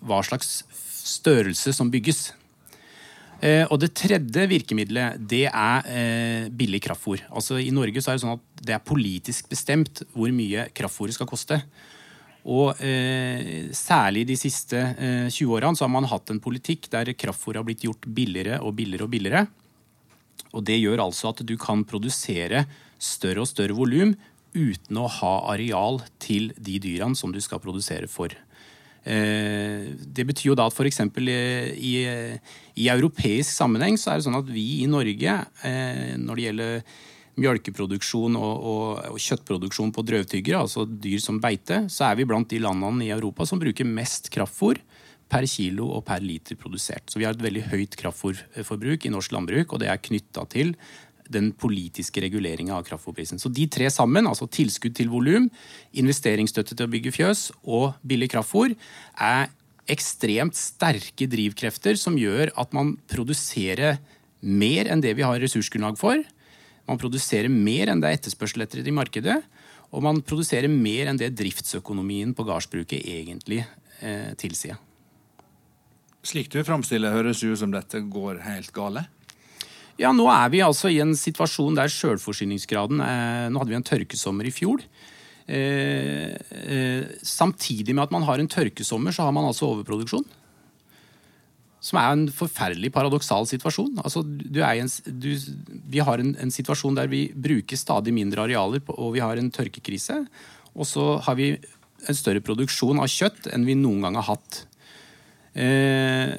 [0.03, 0.63] hva slags
[1.09, 2.29] størrelse som bygges.
[3.39, 7.23] Eh, og det tredje virkemidlet det er eh, billig kraftfôr.
[7.31, 11.15] Altså I Norge så er det sånn at det er politisk bestemt hvor mye kraftfôret
[11.15, 11.61] skal koste.
[12.49, 17.13] Og eh, særlig de siste eh, 20 årene så har man hatt en politikk der
[17.15, 19.45] kraftfôr har blitt gjort billigere og billigere og billigere.
[20.55, 22.65] Og det gjør altså at du kan produsere
[22.99, 24.15] større og større volum
[24.55, 28.33] uten å ha areal til de dyrene som du skal produsere for.
[29.09, 31.01] Eh, det betyr jo da at f.eks.
[31.09, 31.93] I,
[32.77, 36.99] i europeisk sammenheng så er det sånn at vi i Norge, eh, når det gjelder
[37.39, 42.49] mjølkeproduksjon og, og, og kjøttproduksjon på drøvtyggere, altså dyr som beite, så er vi blant
[42.51, 44.81] de landene i Europa som bruker mest kraftfôr
[45.29, 47.05] per kilo og per liter produsert.
[47.09, 50.73] Så vi har et veldig høyt kraftfôrforbruk i norsk landbruk, og det er knytta til
[51.31, 53.39] den politiske reguleringa av kraftfôrprisen.
[53.41, 55.47] Så de tre sammen, altså tilskudd til volum,
[55.93, 58.75] investeringsstøtte til å bygge fjøs og billig kraftfôr,
[59.15, 59.49] er
[59.89, 63.97] ekstremt sterke drivkrefter som gjør at man produserer
[64.41, 66.21] mer enn det vi har ressursgrunnlag for.
[66.89, 69.39] Man produserer mer enn det er etterspørsel etter i markedet.
[69.89, 73.63] Og man produserer mer enn det driftsøkonomien på gardsbruket egentlig
[74.05, 74.77] eh, tilsier.
[76.25, 79.07] Slik du framstiller, høres ut som dette går helt gale?
[79.99, 83.01] Ja, nå er vi altså i en situasjon der sjølforsyningsgraden
[83.51, 84.85] Nå hadde vi en tørkesommer i fjor.
[85.49, 90.27] Eh, eh, samtidig med at man har en tørkesommer, så har man altså overproduksjon.
[91.81, 93.97] Som er en forferdelig paradoksal situasjon.
[94.03, 95.29] Altså, en, du,
[95.89, 99.49] vi har en, en, situasjon der vi bruker stadig mindre arealer, og vi har en
[99.51, 100.21] tørkekrise.
[100.75, 101.55] Og så har vi
[102.07, 104.65] en større produksjon av kjøtt enn vi noen gang har hatt.
[105.53, 106.35] Eh,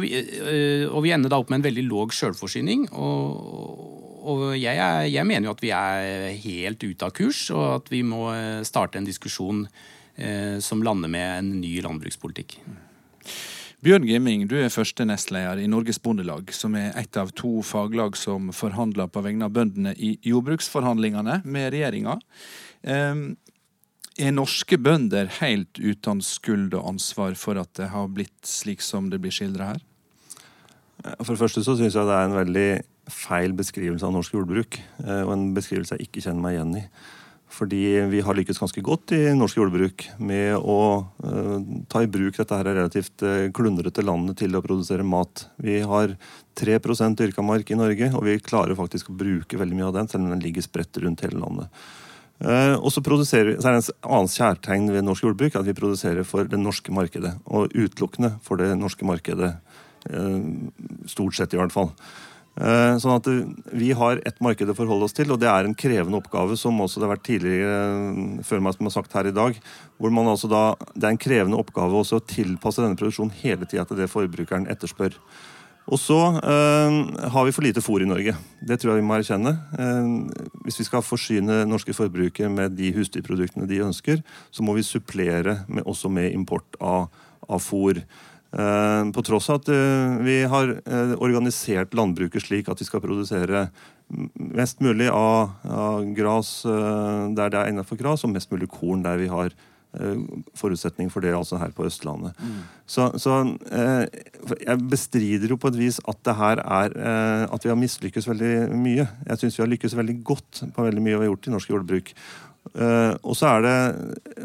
[0.00, 2.86] vi, eh, og vi ender da opp med en veldig låg sjølforsyning.
[2.96, 4.78] Og, og jeg,
[5.12, 8.62] jeg, mener jo at vi er helt ute av kurs, og at vi må eh,
[8.66, 9.66] starte en diskusjon
[10.62, 12.52] som lander med en ny landbrukspolitikk.
[13.82, 18.14] Bjørn Gimming, du er første nestleder i Norges Bondelag, som er ett av to faglag
[18.14, 22.14] som forhandler på vegne av bøndene i jordbruksforhandlingene med regjeringa.
[24.14, 29.08] Er norske bønder helt uten skyld og ansvar for at det har blitt slik som
[29.10, 29.82] det blir skildra her?
[31.18, 32.68] For det første så syns jeg det er en veldig
[33.10, 34.78] feil beskrivelse av norsk jordbruk.
[35.02, 36.84] Eh, og en beskrivelse jeg ikke kjenner meg igjen i.
[37.54, 41.58] Fordi vi har lykkes ganske godt i norsk jordbruk med å uh,
[41.90, 45.44] ta i bruk dette her relativt uh, klundrete landet til å produsere mat.
[45.62, 46.16] Vi har
[46.58, 46.80] 3
[47.14, 50.26] dyrka mark i Norge, og vi klarer faktisk å bruke veldig mye av den, selv
[50.26, 51.70] om den ligger spredt rundt hele landet.
[52.42, 56.26] Uh, og så, så er det en annen kjærtegn ved norsk jordbruk at vi produserer
[56.26, 57.36] for det norske markedet.
[57.46, 59.54] Og utelukkende for det norske markedet.
[60.10, 60.70] Uh,
[61.08, 61.92] stort sett, i hvert fall.
[62.54, 63.26] Uh, sånn at
[63.74, 66.78] Vi har ett marked å forholde oss til, og det er en krevende oppgave, som
[66.82, 69.58] også det har vært tidligere før meg som har sagt her i dag.
[69.98, 73.66] hvor man altså da, Det er en krevende oppgave også å tilpasse denne produksjonen hele
[73.66, 75.18] tida til det forbrukeren etterspør.
[75.92, 76.92] Og så øh,
[77.28, 78.34] har vi for lite fôr i Norge.
[78.60, 79.52] Det tror jeg vi må erkjenne.
[79.76, 80.30] Uh,
[80.64, 85.58] hvis vi skal forsyne norske forbrukere med de husdyrproduktene de ønsker, så må vi supplere
[85.68, 87.10] med, også med import av,
[87.48, 88.00] av fôr.
[88.54, 89.68] Uh, på tross av at
[90.24, 90.72] vi har
[91.18, 93.66] organisert landbruket slik at vi skal produsere
[94.38, 99.02] mest mulig av, av gras der det er egnet for gras, og mest mulig korn
[99.04, 99.73] der vi har eh,
[100.58, 102.38] forutsetning for det altså her på Østlandet.
[102.40, 102.62] Mm.
[102.86, 103.40] Så, så
[103.72, 104.06] eh,
[104.66, 108.28] jeg bestrider jo på et vis at det her er eh, at vi har mislykkes
[108.28, 109.06] veldig mye.
[109.28, 111.72] Jeg syns vi har lykkes veldig godt på veldig mye vi har gjort i norsk
[111.74, 112.12] jordbruk.
[112.72, 113.78] Eh, og så er det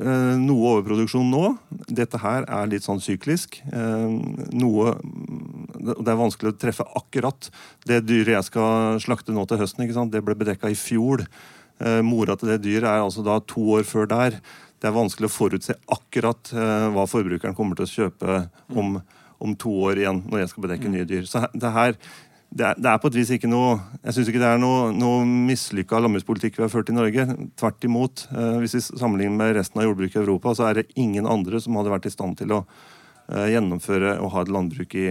[0.04, 1.44] uh, noe overproduksjon nå.
[1.88, 3.62] Dette her er litt sånn syklisk.
[3.72, 4.20] Uh,
[4.54, 4.98] noe
[5.80, 7.50] Det er vanskelig å treffe akkurat.
[7.88, 11.24] Det dyret jeg skal slakte nå til høsten, det ble bedekka i fjor.
[12.04, 14.40] Mora til det dyret er altså da to år før der.
[14.80, 18.40] Det er vanskelig å forutse akkurat hva forbrukeren kommer til å kjøpe
[18.76, 18.98] om,
[19.40, 21.28] om to år igjen, når jeg skal bedekke nye dyr.
[21.28, 21.96] Så det her
[22.50, 24.88] det er, det er, på et vis ikke noe Jeg syns ikke det er noe,
[24.96, 27.26] noe mislykka landbrukspolitikk vi har ført i Norge.
[27.60, 28.24] Tvert imot.
[28.34, 31.62] Eh, hvis vi sammenligner med resten av jordbruket i Europa, så er det ingen andre
[31.62, 32.99] som hadde vært i stand til å Eh,
[33.30, 35.10] gjennomføre og ha et landbruk i,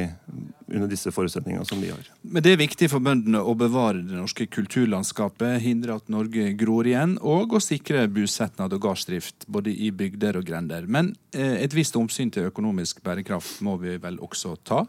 [0.68, 2.09] under disse forutsetningene som de har.
[2.22, 6.88] Men Det er viktig for bøndene å bevare det norske kulturlandskapet, hindre at Norge gror
[6.88, 10.88] igjen, og å sikre bosetnad og gardsdrift både i bygder og grender.
[10.90, 14.85] Men eh, et visst omsyn til økonomisk bærekraft må vi vel også ta.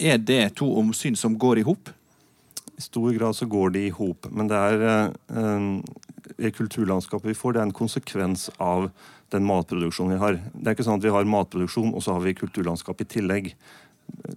[0.00, 1.92] Er det to omsyn som går i hop?
[2.76, 5.68] I stor grad så går de i hop, men det er eh,
[6.36, 8.90] det kulturlandskapet vi får, det er en konsekvens av
[9.34, 10.38] den matproduksjonen vi har.
[10.52, 13.50] Det er ikke sånn at vi har matproduksjon, og så har vi kulturlandskap i tillegg.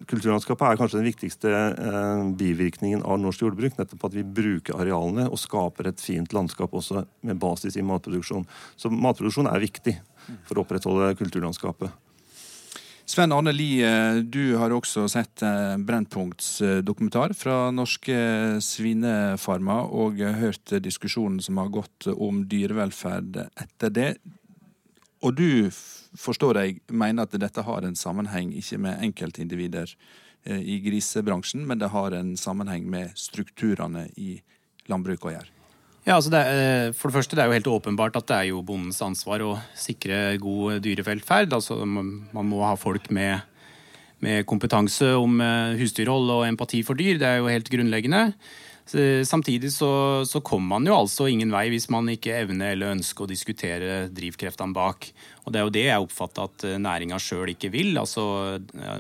[0.10, 3.78] Kulturlandskapet er kanskje den viktigste eh, bivirkningen av norsk jordbruk.
[3.78, 8.48] Nettopp at vi bruker arealene og skaper et fint landskap også med basis i matproduksjon.
[8.80, 9.96] Så matproduksjon er viktig
[10.48, 11.94] for å opprettholde kulturlandskapet.
[13.10, 18.18] Sven Arne Lie, du har også sett eh, Brennpunkts eh, dokumentar fra norske
[18.62, 24.12] svinefarmer og hørt diskusjonen som har gått om dyrevelferd etter det.
[25.26, 25.68] Og du,
[26.18, 29.92] forstår jeg, mener at dette har en sammenheng ikke med enkeltindivider
[30.46, 34.38] eh, i grisebransjen, men det har en sammenheng med strukturene i
[34.90, 35.56] landbruket å gjøre?
[36.08, 38.48] Ja, altså det, er, for det første, det er jo helt åpenbart at det er
[38.54, 41.52] jo bondens ansvar å sikre god dyrevelferd.
[41.54, 43.44] Altså, man må ha folk med,
[44.24, 47.20] med kompetanse om eh, husdyrhold og empati for dyr.
[47.20, 48.24] Det er jo helt grunnleggende.
[49.26, 49.90] Samtidig så,
[50.26, 54.00] så kommer man jo altså ingen vei hvis man ikke evner eller ønsker å diskutere
[54.14, 55.12] drivkreftene bak.
[55.50, 57.96] Og Det er jo det jeg oppfatter at eh, næringa sjøl ikke vil.
[57.98, 58.24] altså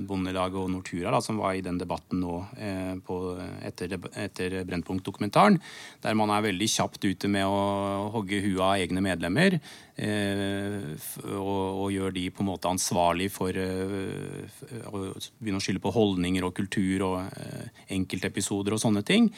[0.02, 3.20] Bondelaget og Nortura, da, som var i den debatten nå eh, på,
[3.66, 5.60] etter, etter Brennpunkt-dokumentaren,
[6.02, 9.60] der man er veldig kjapt ute med å hogge huet av egne medlemmer.
[10.00, 10.90] Eh,
[11.36, 15.06] og, og gjør de på en måte ansvarlig for eh, å
[15.38, 19.30] begynne å skylde på holdninger og kultur og eh, enkeltepisoder og sånne ting.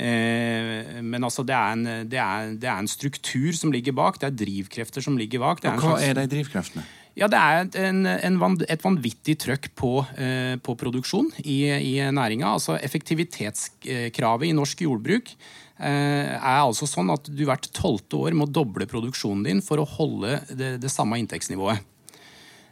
[0.00, 4.20] Eh, men altså, det er, en, det, er, det er, en, struktur som ligger bak.
[4.20, 5.62] Det er drivkrefter som ligger bak.
[5.64, 6.86] Er hva slags, er de drivkreftene?
[7.18, 12.54] Ja, Det er en, en, et vanvittig trøkk på, eh, på produksjon i, i næringa.
[12.54, 18.48] Altså effektivitetskravet i norsk jordbruk eh, er altså sånn at du hvert tolvte år må
[18.48, 21.86] doble produksjonen din for å holde det, det samme inntektsnivået.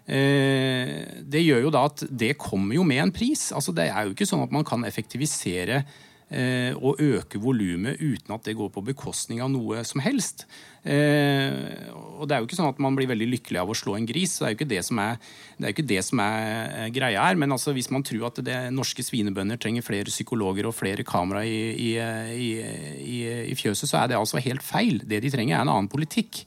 [0.09, 3.51] Det gjør jo da at det kommer jo med en pris.
[3.53, 8.35] Altså Det er jo ikke sånn at man kan effektivisere Eh, og øke volumet uten
[8.35, 10.45] at det går på bekostning av noe som helst.
[10.89, 13.97] Eh, og det er jo ikke sånn at man blir veldig lykkelig av å slå
[13.99, 14.39] en gris.
[14.39, 15.19] Det er jo ikke det som er,
[15.59, 17.39] det ikke det som er eh, greia her.
[17.41, 21.45] Men altså, hvis man tror at det, norske svinebønder trenger flere psykologer og flere kamera
[21.45, 21.59] i,
[21.91, 21.91] i,
[22.39, 23.19] i,
[23.53, 25.03] i fjøset, så er det altså helt feil.
[25.05, 26.45] Det de trenger, er en annen politikk.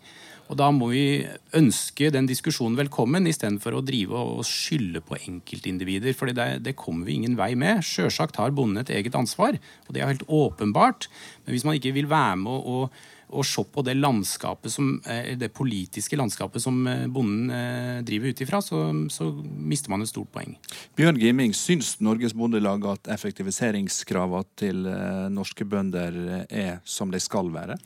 [0.52, 1.24] Og da må vi
[1.56, 6.12] ønske den diskusjonen velkommen, istedenfor å drive og skylde på enkeltindivider.
[6.18, 7.80] For det, det, kommer vi ingen vei med.
[7.88, 9.56] Sjølsagt har bonden et eget ansvar,
[9.88, 11.08] og det er helt åpenbart.
[11.46, 12.84] Men hvis man ikke vil være med å
[13.32, 13.96] og se på det
[14.68, 19.90] som, eh, det politiske landskapet som eh, bonden eh, driver ut ifra, så, så, mister
[19.90, 20.58] man et stort poeng.
[20.98, 24.84] Bjørn Gimming, syns Norges Bondelag at effektiviseringskravene til
[25.32, 27.78] norske bønder er som de skal være?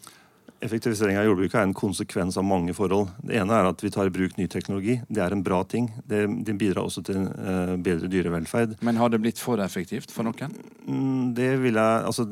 [0.64, 3.10] Effektivisering av jordbruket er en konsekvens av mange forhold.
[3.28, 4.96] Det ene er at vi tar i bruk ny teknologi.
[5.12, 5.90] Det er en bra ting.
[6.08, 8.78] Det, det bidrar også til uh, bedre dyrevelferd.
[8.86, 10.56] Men har det blitt for effektivt for noen?
[10.88, 12.26] Mm, det vil jeg, altså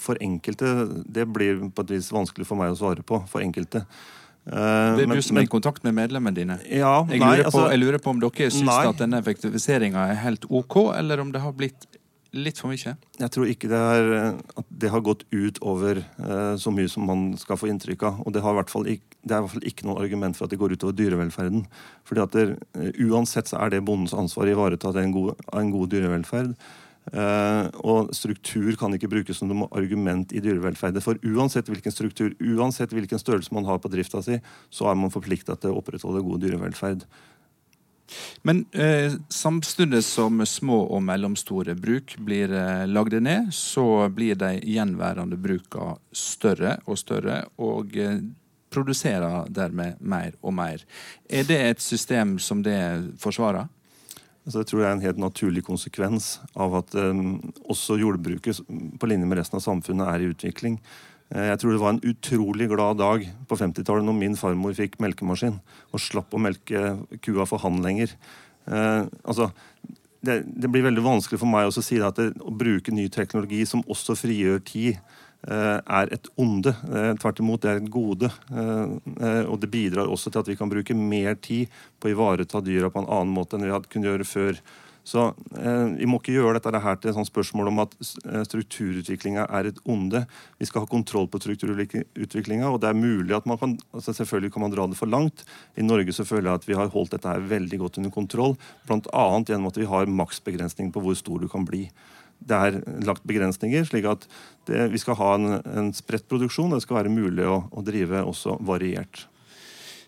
[0.00, 0.72] For enkelte
[1.04, 3.20] Det blir på et vis vanskelig for meg å svare på.
[3.30, 3.84] For enkelte.
[4.46, 6.58] Uh, det er men, du som er i kontakt med medlemmene dine.
[6.70, 10.08] Ja, jeg, nei, lurer på, altså, jeg lurer på om dere syns at denne effektiviseringa
[10.14, 11.88] er helt OK, eller om det har blitt
[12.38, 12.94] litt for mye?
[13.18, 17.06] Jeg tror ikke det, er, at det har gått ut over eh, så mye som
[17.08, 18.22] man skal få inntrykk av.
[18.26, 20.76] Og det, ikke, det, er i hvert fall ikke noe argument for at det går
[20.76, 21.66] utover dyrevelferden.
[22.08, 25.88] Fordi at det, uh, Uansett så er det bondens ansvar å ivareta en en god
[25.92, 26.56] dyrevelferd.
[27.14, 30.98] Uh, og struktur kan ikke brukes som noe argument i dyrevelferd.
[31.04, 34.40] For uansett hvilken struktur, uansett hvilken størrelse man har på drifta si,
[34.74, 37.06] så er man forplikta til å opprettholde god dyrevelferd.
[38.46, 44.56] Men eh, samtidig som små og mellomstore bruk blir eh, lagd ned, så blir de
[44.62, 47.42] gjenværende bruka større og større.
[47.58, 48.20] Og eh,
[48.70, 50.82] produserer dermed mer og mer.
[51.30, 52.78] Er det et system som det
[53.22, 53.68] forsvarer?
[54.46, 57.22] Altså jeg tror det er en helt naturlig konsekvens av at eh,
[57.66, 58.62] også jordbruket
[59.00, 60.78] på linje med resten av samfunnet er i utvikling.
[61.34, 64.98] Uh, jeg tror det var en utrolig glad dag på 50-tallet når min farmor fikk
[65.02, 65.60] melkemaskin
[65.90, 68.14] og slapp å melke kua for han lenger.
[68.66, 69.52] Eh, altså,
[70.26, 73.60] det, det, blir veldig vanskelig for meg å si at det, å bruke ny teknologi
[73.68, 74.98] som også frigjør tid,
[75.46, 76.72] Eh, er et onde.
[76.90, 78.30] Eh, tvert imot, det er et gode.
[78.50, 82.62] Eh, og det bidrar også til at vi kan bruke mer tid på å ivareta
[82.64, 84.58] dyra på en annen måte enn vi hadde kunnet gjøre før.
[85.06, 87.92] Så Vi må ikke gjøre dette her til et sånt spørsmål om at
[88.48, 90.24] strukturutviklinga er et onde.
[90.58, 95.44] Vi skal ha kontroll på strukturutviklinga, og altså selvfølgelig kan man dra det for langt.
[95.78, 98.56] I Norge så føler jeg at vi har holdt dette her veldig godt under kontroll,
[98.88, 99.26] bl.a.
[99.46, 101.86] gjennom at vi har maksbegrensning på hvor stor du kan bli
[102.44, 104.26] det er lagt begrensninger, slik at
[104.68, 106.74] det, vi skal ha en, en spredt produksjon.
[106.74, 109.24] Det skal være mulig å, å drive også variert.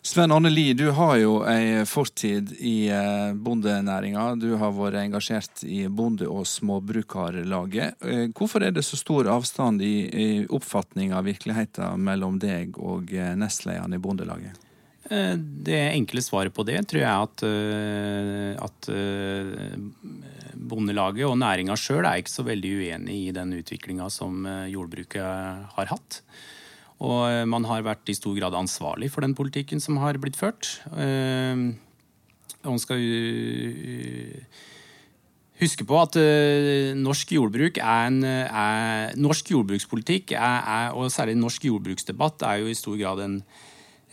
[0.03, 4.31] Sven Arne Lie, du har jo ei fortid i eh, bondenæringa.
[4.39, 7.99] Du har vært engasjert i Bonde- og småbrukarlaget.
[8.07, 13.35] Eh, hvorfor er det så stor avstand i, i av virkeligheten mellom deg og eh,
[13.35, 14.65] nestlederen i Bondelaget?
[15.09, 17.43] Det enkle svaret på det tror jeg at,
[18.61, 18.89] at
[20.53, 25.89] Bondelaget og næringa sjøl er ikke så veldig uenig i den utviklinga som jordbruket har
[25.95, 26.21] hatt.
[26.99, 30.39] Og eh, man har vært i stor grad ansvarlig for den politikken som har blitt
[30.39, 30.81] ført.
[30.95, 31.69] Eh,
[32.67, 33.01] man skal
[35.59, 36.19] huske på at
[36.99, 42.71] norsk jordbruk er en er, Norsk jordbrukspolitikk, er, er, og særlig norsk jordbruksdebatt, er jo
[42.71, 43.39] i stor grad en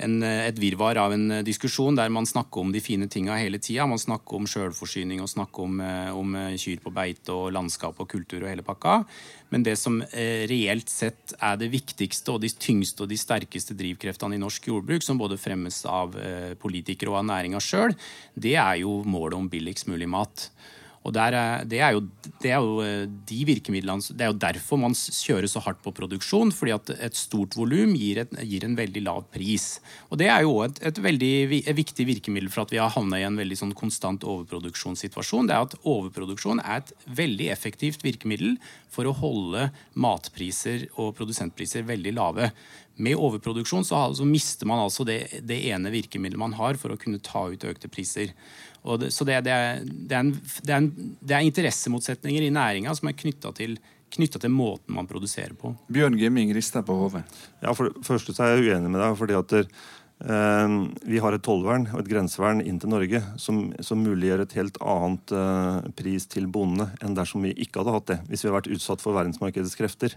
[0.04, 3.88] en, et virvar av en diskusjon der man snakker om de fine tinga hele tida.
[3.88, 8.00] Man snakker om sjølforsyning og snakker om, eh, om, eh, kyr på beite og landskap
[8.00, 9.06] og kultur og hele pakka.
[9.54, 13.78] Men det som eh, reelt sett er det viktigste og de tyngste og de sterkeste
[13.78, 17.96] drivkreftene i norsk jordbruk, som både fremmes av eh, politikere og av næringa sjøl,
[18.34, 20.50] det er jo målet om billigst mulig mat.
[21.06, 21.36] Og der,
[21.70, 22.02] det, er jo,
[22.42, 25.94] det, er jo, eh, de virkemidlene, det er jo derfor man kjører så hardt på
[25.94, 26.54] produksjon.
[26.56, 29.80] fordi at et stort volum gir, gir, en veldig lav pris.
[30.10, 33.22] Og Det er jo et, et veldig et viktig virkemiddel for at vi har havna
[33.22, 35.50] i en veldig sånn konstant overproduksjonssituasjon.
[35.50, 38.58] Det er at Overproduksjon er et veldig effektivt virkemiddel
[38.90, 42.50] for å holde matpriser og produsentpriser veldig lave.
[42.96, 47.00] Med overproduksjon så, så mister man altså det, det ene virkemidlet man har for å
[47.00, 48.32] kunne ta ut økte priser.
[48.86, 52.54] Det, så det, det, er, det, er en, det, er en, det, er interessemotsetninger i
[52.54, 53.76] næringa som er knytta til,
[54.14, 55.74] til måten man produserer på.
[55.92, 57.26] Bjørn Gimming rister på hodet.
[57.64, 59.18] Ja, for det første så er jeg uenig med deg.
[59.20, 59.68] fordi at der,
[60.16, 64.78] vi har et tollvern og et grensevern inn til Norge som, som muliggjør et helt
[64.80, 68.20] annet eh, pris til bondene enn dersom vi ikke hadde hatt det.
[68.30, 70.16] Hvis vi hadde vært utsatt for verdensmarkedets krefter.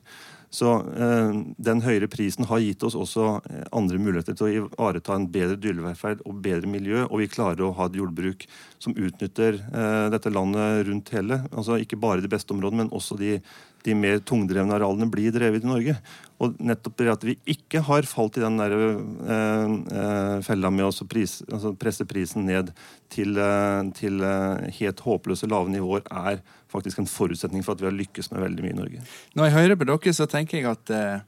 [0.55, 5.17] Så eh, den høyere prisen har gitt oss også eh, andre muligheter til å ivareta
[5.19, 8.47] en bedre dyrevelferd og bedre miljø, og vi klarer å ha et jordbruk
[8.81, 11.43] som utnytter eh, dette landet rundt hele.
[11.53, 13.37] Altså Ikke bare de beste områdene, men også de,
[13.87, 15.95] de mer tungdrevne arealene blir drevet i Norge.
[16.43, 20.87] Og nettopp det at vi ikke har falt i den der, eh, eh, fella med
[20.87, 22.73] å pris, altså presse prisen ned
[23.11, 27.99] til, eh, til helt håpløse lave nivåer, er faktisk en forutsetning for at vi har
[27.99, 29.03] lykkes med veldig mye i Norge.
[29.35, 31.21] Når jeg hører på dere, så tenker jeg at eh,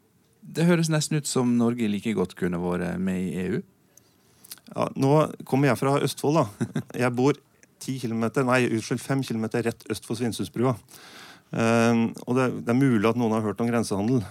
[0.43, 3.63] det høres nesten ut som Norge like godt kunne vært med i EU.
[4.75, 6.47] Ja, nå kommer jeg fra Østfold, da.
[7.03, 7.35] Jeg bor
[7.81, 10.77] 10 km, nei, unnskyld, 5 km rett øst for Svinesundsbrua.
[11.51, 14.23] Um, og det, det, er mulig at noen har hørt om grensehandel.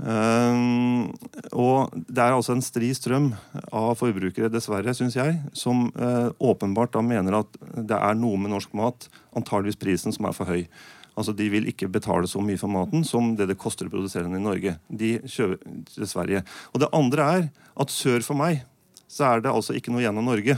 [0.00, 1.10] Um,
[1.52, 3.30] og det er altså en stri strøm
[3.76, 8.54] av forbrukere, dessverre, syns jeg, som uh, åpenbart da mener at det er noe med
[8.54, 10.64] norsk mat, antageligvis prisen, som er for høy.
[11.18, 14.24] Altså De vil ikke betale så mye for maten som det det koster å produsere
[14.28, 14.78] den i Norge.
[14.88, 15.60] De kjøper
[15.90, 16.44] til Sverige.
[16.72, 17.48] Og det andre er
[17.82, 18.62] at sør for meg
[19.10, 20.56] så er det altså ikke noe igjen av Norge.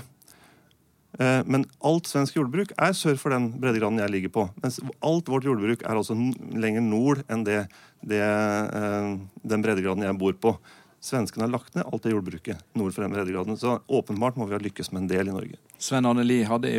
[1.21, 4.47] Uh, men alt svensk jordbruk er sør for den breddegraden jeg ligger på.
[4.65, 7.67] Mens alt vårt jordbruk er altså lenger nord enn det
[8.03, 10.57] det, eh, den breddegraden jeg bor på.
[11.03, 13.59] Svenskene har lagt ned alt det jordbruket nord for den breddegraden.
[13.59, 15.59] Så åpenbart må vi ha lykkes med en del i Norge.
[15.83, 16.71] Sven Arne Lie, hadde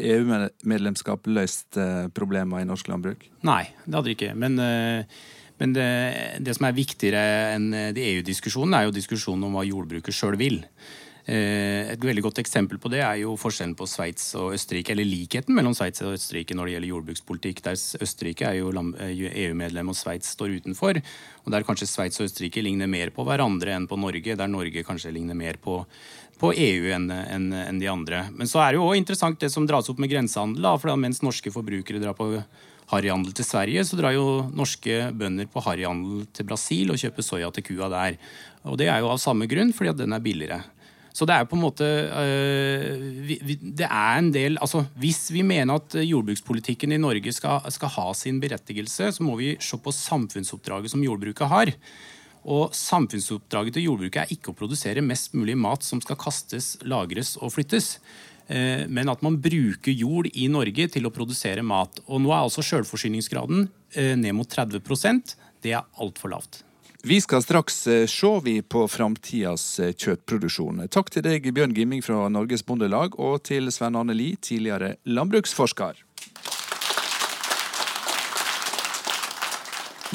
[0.00, 3.26] EU-medlemskap EU løst eh, problemer i norsk landbruk?
[3.44, 4.32] Nei, det hadde det ikke.
[4.40, 5.26] Men, eh,
[5.60, 5.90] men det,
[6.44, 10.62] det, som er viktigere enn EU-diskusjonen, er jo diskusjonen om hva jordbruket sjøl vil.
[11.26, 15.08] Eh, et veldig godt eksempel på det er jo forskjellen på Sveits og Østerrike, eller
[15.08, 17.62] likheten mellom Sveits og Østerrike når det gjelder jordbrukspolitikk.
[17.66, 21.00] Der Østerrike er jo EU-medlem og Sveits står utenfor.
[21.42, 24.38] Og der kanskje Sveits og Østerrike ligner mer på hverandre enn på Norge.
[24.38, 25.80] Der Norge kanskje ligner mer på,
[26.38, 28.28] på EU enn en, en de andre.
[28.30, 30.70] Men så er det jo òg interessant det som dras opp med grensehandel.
[30.78, 32.36] For mens norske forbrukere drar på
[32.92, 37.50] harryhandel til Sverige, så drar jo norske bønder på harryhandel til Brasil og kjøper soya
[37.50, 38.22] til kua der.
[38.70, 40.62] Og det er jo av samme grunn, fordi at den er billigere.
[41.16, 41.86] Så det er på en måte
[43.24, 47.94] vi, Det er en del altså Hvis vi mener at jordbrukspolitikken i Norge skal, skal
[47.94, 51.72] ha sin berettigelse, så må vi se på samfunnsoppdraget som jordbruket har.
[52.46, 57.34] Og samfunnsoppdraget til jordbruket er ikke å produsere mest mulig mat som skal kastes, lagres
[57.40, 57.96] og flyttes.
[58.46, 61.98] Eh, men at man bruker jord i Norge til å produsere mat.
[62.06, 66.62] Og nå er altså selvforsyningsgraden eh, ned mot 30% Det er altfor lavt.
[67.06, 70.80] Vi skal straks eh, se vi på framtidas kjøttproduksjon.
[70.90, 76.05] Takk til deg, Bjørn Gimming fra Norges Bondelag, og til Sven Anne Lie, tidligere landbruksforsker.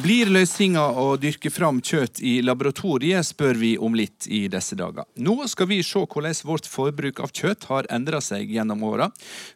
[0.02, 5.06] Blir løsninga å dyrke fram kjøtt i laboratoriet, spør vi om litt i disse dager.
[5.22, 9.12] Nå skal vi se hvordan vårt forbruk av kjøtt har endra seg gjennom åra.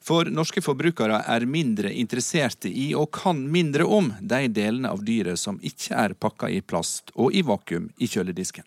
[0.07, 5.43] For norske forbrukere er mindre interesserte i og kan mindre om de delene av dyret
[5.43, 8.63] som ikke er pakka i plast og i vakuum i kjøledisken.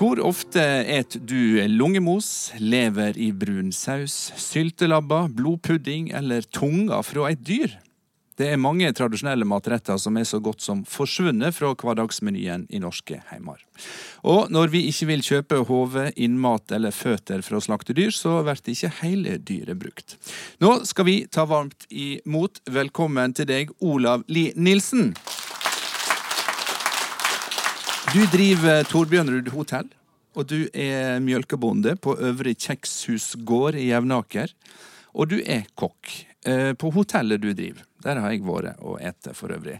[0.00, 7.42] Hvor ofte et du lungemos, lever i brun saus, syltelabber, blodpudding eller tunga fra et
[7.44, 7.74] dyr?
[8.40, 13.18] Det er mange tradisjonelle matretter som er så godt som forsvunnet fra hverdagsmenyen i norske
[13.28, 13.60] heimer.
[14.24, 18.94] Og når vi ikke vil kjøpe hode, innmat eller føtter fra slaktedyr, så blir ikke
[19.02, 20.16] hele dyret brukt.
[20.64, 25.12] Nå skal vi ta varmt imot velkommen til deg, Olav Li Nilsen.
[28.10, 29.86] Du driver Torbjørnrud hotell,
[30.34, 34.50] og du er mjølkebonde på Øvre Kjekshus gård i Jevnaker.
[35.14, 36.10] Og du er kokk.
[36.42, 39.76] Eh, på hotellet du driver, der har jeg vært og ete for øvrig.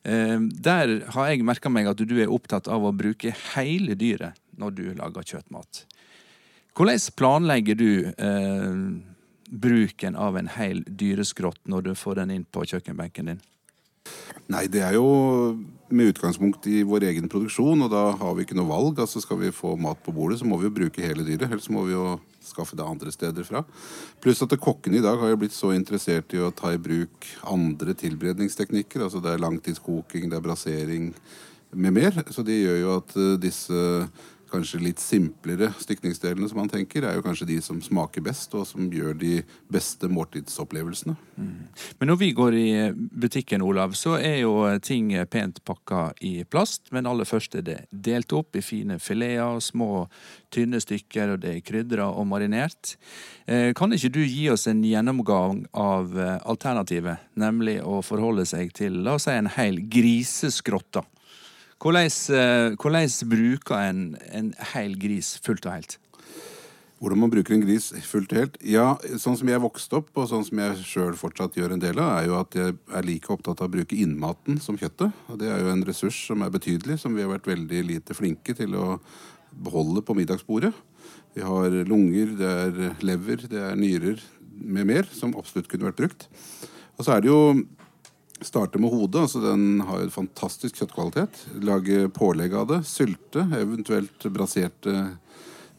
[0.00, 4.40] Eh, der har jeg merka meg at du er opptatt av å bruke hele dyret
[4.56, 5.84] når du lager kjøttmat.
[6.72, 8.84] Hvordan planlegger du eh,
[9.52, 13.44] bruken av en hel dyreskrott når du får den inn på kjøkkenbenken din?
[14.52, 15.06] Nei, det er jo
[15.94, 18.98] med utgangspunkt i vår egen produksjon, og da har vi ikke noe valg.
[19.00, 21.46] Altså Skal vi få mat på bordet, så må vi jo bruke hele dyret.
[21.50, 23.62] Ellers må vi jo skaffe det andre steder fra.
[24.20, 27.28] Pluss at kokkene i dag har jo blitt så interessert i å ta i bruk
[27.48, 29.06] andre tilberedningsteknikker.
[29.06, 31.10] Altså det er langtidskoking, det er brasering
[31.72, 32.20] med mer.
[32.30, 33.80] Så det gjør jo at eh, disse
[34.54, 38.66] kanskje litt simplere stykningsdelene som man tenker, er jo kanskje de som smaker best, og
[38.68, 39.34] som gjør de
[39.72, 41.16] beste måltidsopplevelsene.
[41.36, 41.66] Mm.
[41.98, 46.92] Men når vi går i butikken, Olav, så er jo ting pent pakka i plast.
[46.94, 50.06] Men aller først er det delt opp i fine fileter, små,
[50.54, 52.94] tynne stykker, og det er krydra og marinert.
[53.46, 58.72] Eh, kan ikke du gi oss en gjennomgang av eh, alternativet, nemlig å forholde seg
[58.76, 61.04] til la oss si en hel griseskrotte?
[61.82, 65.98] Hvordan, eh, hvordan bruker en en hel gris fullt og helt?
[67.00, 68.56] Hvordan man bruker en gris fullt og helt?
[68.64, 71.98] Ja, Sånn som jeg vokste opp, og sånn som jeg sjøl fortsatt gjør en del
[71.98, 75.12] av, er jo at jeg er like opptatt av å bruke innmaten som kjøttet.
[75.28, 78.16] Og det er jo en ressurs som er betydelig, som vi har vært veldig lite
[78.16, 79.00] flinke til å
[79.52, 80.72] beholde på middagsbordet.
[81.34, 84.22] Vi har lunger, det er lever, det er nyrer
[84.54, 86.28] med mer, som absolutt kunne vært brukt.
[86.96, 87.40] Og så er det jo
[88.40, 89.20] Starte med hodet.
[89.20, 91.44] altså Den har jo fantastisk kjøttkvalitet.
[91.62, 92.80] Lage pålegg av det.
[92.88, 94.94] Sylte, eventuelt braserte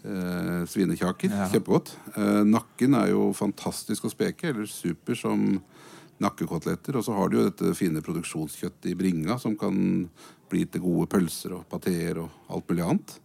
[0.06, 1.34] eh, svinekjaker.
[1.34, 1.50] Ja.
[1.52, 1.92] Kjempegodt.
[2.16, 5.60] Eh, nakken er jo fantastisk å speke, eller super som
[6.24, 6.96] nakkekoteletter.
[6.96, 10.08] Og så har du jo dette fine produksjonskjøttet i bringa, som kan
[10.50, 13.20] bli til gode pølser og pateer og alt mulig annet.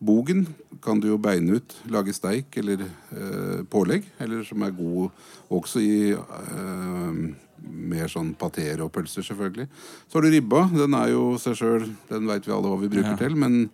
[0.00, 0.46] Bogen
[0.80, 5.10] kan du jo beine ut, lage steik eller eh, pålegg, eller som er god
[5.52, 7.18] også i eh,
[7.64, 9.66] mer sånn pateer og pølser, selvfølgelig.
[10.08, 10.64] Så har du ribba.
[10.72, 13.18] Den er jo seg sjøl, den veit vi alle hva vi bruker ja.
[13.20, 13.36] til.
[13.40, 13.66] Men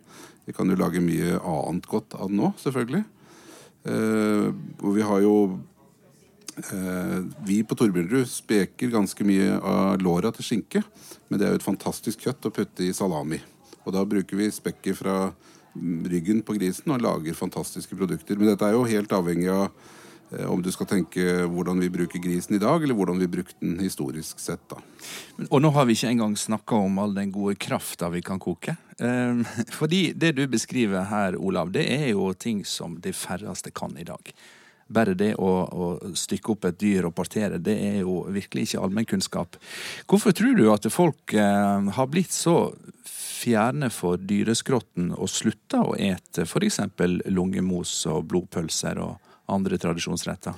[0.47, 3.03] vi kan jo lage mye annet godt av den òg, selvfølgelig.
[3.87, 4.47] Eh,
[4.83, 5.35] og vi har jo
[6.59, 10.83] eh, Vi på Torbjørnrud speker ganske mye av låra til skinke.
[11.27, 13.39] Men det er jo et fantastisk kjøtt å putte i salami.
[13.85, 15.19] Og da bruker vi spekket fra
[15.77, 18.39] ryggen på grisen og lager fantastiske produkter.
[18.39, 19.69] Men dette er jo helt avhengig av
[20.47, 23.79] om du skal tenke hvordan vi bruker grisen i dag, eller hvordan vi brukte den
[23.79, 24.63] historisk sett.
[24.69, 24.81] da.
[25.49, 28.75] Og nå har vi ikke engang snakka om all den gode krafta vi kan koke.
[28.99, 29.41] Eh,
[29.79, 34.07] fordi det du beskriver her, Olav, det er jo ting som de færreste kan i
[34.07, 34.33] dag.
[34.87, 38.83] Bare det å, å stykke opp et dyr og partere, det er jo virkelig ikke
[38.85, 39.57] allmennkunnskap.
[40.07, 42.71] Hvorfor tror du at folk eh, har blitt så
[43.37, 46.81] fjerne for dyreskrotten og slutta å ete f.eks.
[47.29, 50.55] lungemos og blodpølser og andre tradisjonsretter?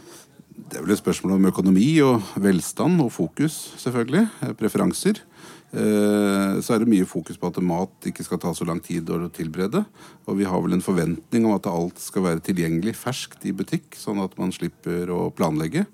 [0.70, 4.26] Det er vel et spørsmål om økonomi og velstand og fokus, selvfølgelig.
[4.60, 5.22] Preferanser.
[5.70, 9.10] Eh, så er det mye fokus på at mat ikke skal ta så lang tid
[9.14, 9.84] å tilberede.
[10.28, 13.94] Og vi har vel en forventning om at alt skal være tilgjengelig ferskt i butikk,
[13.98, 15.86] sånn at man slipper å planlegge.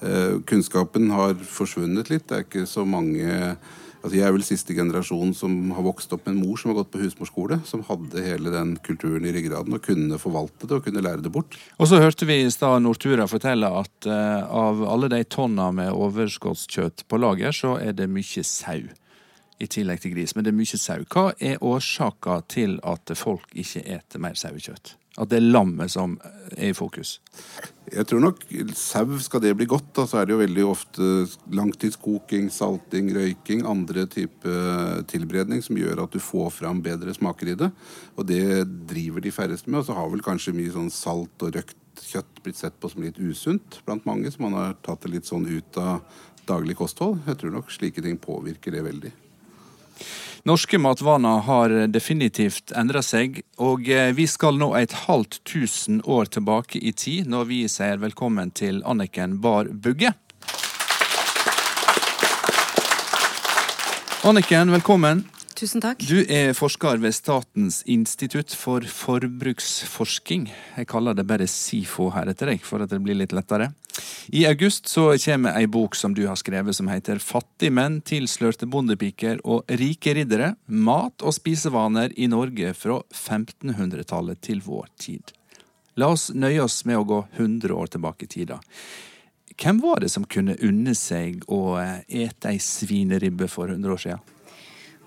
[0.00, 2.28] Eh, kunnskapen har forsvunnet litt.
[2.28, 3.56] Det er ikke så mange
[3.98, 6.78] Altså jeg er vel siste generasjon som har vokst opp med en mor som har
[6.80, 10.86] gått på husmorskole, som hadde hele den kulturen i ryggraden og kunne forvalte det og
[10.86, 11.58] kunne lære det bort.
[11.82, 15.90] Og så hørte vi i stad Nortura fortelle at uh, av alle de tonna med
[15.90, 18.86] overskuddskjøtt på lager, så er det mye sau
[19.58, 21.02] i tillegg til gris, men det er mye sau.
[21.10, 24.94] Hva er årsaka til at folk ikke eter mer sauekjøtt?
[25.18, 26.12] At det er lammet som
[26.54, 27.16] er i fokus?
[27.90, 28.44] Jeg tror nok
[28.78, 31.08] sau, skal det bli godt, da, så er det jo veldig ofte
[31.58, 34.54] langtidskoking, salting, røyking, andre type
[35.10, 37.72] tilberedning som gjør at du får fram bedre smaker i det.
[38.14, 39.82] Og det driver de færreste med.
[39.82, 43.02] Og så har vel kanskje mye sånn salt og røkt kjøtt blitt sett på som
[43.02, 46.04] litt usunt blant mange, så man har tatt det litt sånn ut av
[46.46, 47.24] daglig kosthold.
[47.26, 49.18] Jeg tror nok slike ting påvirker det veldig.
[50.48, 56.30] Norske matvaner har definitivt endra seg, og eh, vi skal nå et halvt tusen år
[56.38, 60.14] tilbake i tid når vi sier velkommen til Anniken Bar Bugge.
[64.28, 65.26] Anniken, velkommen.
[65.58, 66.02] Tusen takk.
[66.06, 70.48] Du er forsker ved Statens institutt for forbruksforsking.
[70.76, 73.72] Jeg kaller det bare SIFO her etter deg, for at det blir litt lettere.
[74.28, 79.40] I august så kommer ei bok som du har skrevet som heter Fattigmenn, tilslørte bondepiker
[79.44, 80.54] og rike riddere.
[80.66, 85.34] Mat og spisevaner i Norge fra 1500-tallet til vår tid.
[85.98, 88.60] La oss nøye oss med å gå 100 år tilbake i tida.
[89.58, 94.26] Hvem var det som kunne unne seg å ete ei svineribbe for 100 år siden?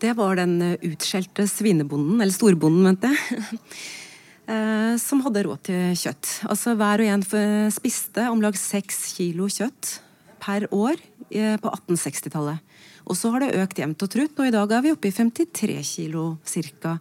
[0.01, 3.43] Det var den eh, utskjelte svinebonden, eller storbonden, mente jeg.
[4.49, 6.31] Eh, som hadde råd til kjøtt.
[6.49, 9.99] Altså Hver og en spiste om lag seks kilo kjøtt
[10.41, 10.97] per år
[11.29, 12.63] eh, på 1860-tallet.
[13.05, 15.15] Og så har det økt jevnt og trutt, og i dag er vi oppe i
[15.15, 16.97] 53 kilo cirka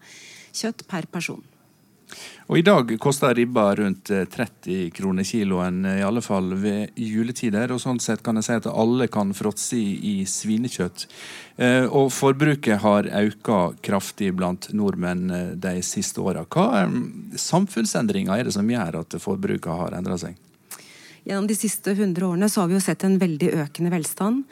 [0.52, 1.42] kjøtt per person.
[2.50, 6.96] Og I dag koster ribba rundt 30 eh, kroner kiloen, eh, i alle fall ved
[6.98, 7.70] juletider.
[7.70, 11.06] og Sånn sett kan jeg si at alle kan fråtse i, svinekjøtt.
[11.62, 13.52] Eh, og forbruket har økt
[13.86, 15.30] kraftig blant nordmenn
[15.62, 16.42] de siste åra.
[16.42, 16.88] Hva
[17.38, 20.34] samfunnsendringer er det som gjør at forbruket har endra seg?
[21.22, 24.44] Gjennom de siste 100 årene så har vi jo sett en veldig økende velstand.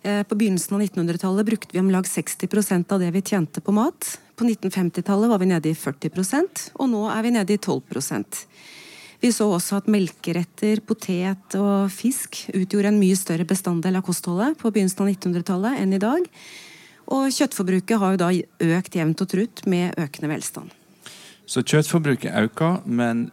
[0.00, 4.14] På begynnelsen av 1900-tallet brukte vi om lag 60% av det vi tjente på mat.
[4.40, 8.38] På 1950-tallet var vi nede i 40% og nå er vi nede i 12%
[9.20, 14.56] Vi så også at melkeretter, potet og fisk utgjorde en mye større bestanddel av kostholdet
[14.56, 16.24] på begynnelsen av 1900-tallet enn i dag.
[17.12, 18.30] Og kjøttforbruket har jo da
[18.78, 20.72] økt jevnt og trutt med økende velstand.
[21.44, 23.26] Så kjøttforbruket øker, men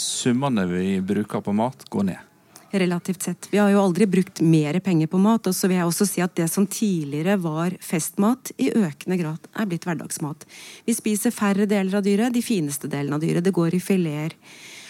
[0.00, 2.24] summene vi bruker på mat, går ned?
[2.70, 3.48] Relativt sett.
[3.50, 5.46] Vi har jo aldri brukt mer penger på mat.
[5.46, 9.50] Og så vil jeg også si at det som tidligere var festmat, i økende grad
[9.54, 10.46] er blitt hverdagsmat.
[10.86, 13.44] Vi spiser færre deler av dyret, de fineste delene av dyret.
[13.44, 14.36] Det går i fileter.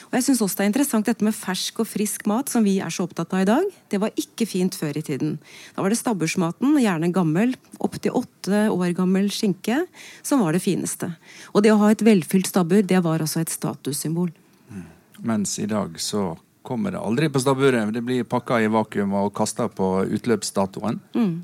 [0.06, 2.76] Og jeg synes også det er interessant dette med fersk og frisk mat, som vi
[2.82, 3.66] er så opptatt av i dag.
[3.90, 5.34] Det var ikke fint før i tiden.
[5.74, 9.82] Da var det stabbursmaten, gjerne gammel, opptil åtte år gammel skinke,
[10.22, 11.10] som var det fineste.
[11.52, 14.30] Og det å ha et velfylt stabbur, det var altså et statussymbol.
[14.70, 14.86] Mm.
[15.26, 16.36] Mens i dag så
[16.66, 17.92] kommer det aldri på stabburet.
[17.94, 20.98] Det blir pakka i vakuum og kasta på utløpsdatoen.
[21.14, 21.36] Mm.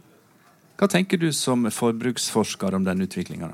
[0.81, 3.53] Hva tenker du som forbruksforsker om den utviklinga?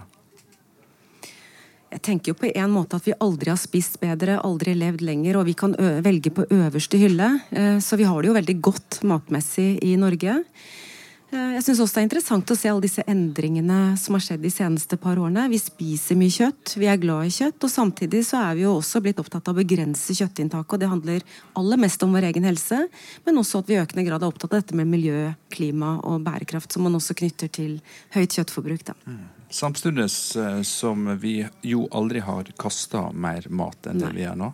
[1.89, 5.39] Jeg tenker jo på en måte at vi aldri har spist bedre, aldri levd lenger,
[5.41, 5.73] og vi kan
[6.05, 7.31] velge på øverste hylle.
[7.49, 10.43] Eh, så vi har det jo veldig godt matmessig i Norge.
[11.29, 14.41] Eh, jeg synes også det er interessant å se alle disse endringene som har skjedd
[14.41, 15.45] de seneste par årene.
[15.53, 18.77] Vi spiser mye kjøtt, vi er glad i kjøtt, og samtidig så er vi jo
[18.79, 20.73] også blitt opptatt av å begrense kjøttinntaket.
[20.73, 21.27] og Det handler
[21.61, 22.79] aller mest om vår egen helse,
[23.27, 26.25] men også at vi i økende grad er opptatt av dette med miljø, klima og
[26.25, 27.77] bærekraft, som man også knytter til
[28.17, 28.87] høyt kjøttforbruk.
[28.89, 28.97] Da.
[29.05, 29.27] Mm.
[29.53, 34.51] Samtidig eh, som vi jo aldri har kasta mer mat enn det vi gjør nå.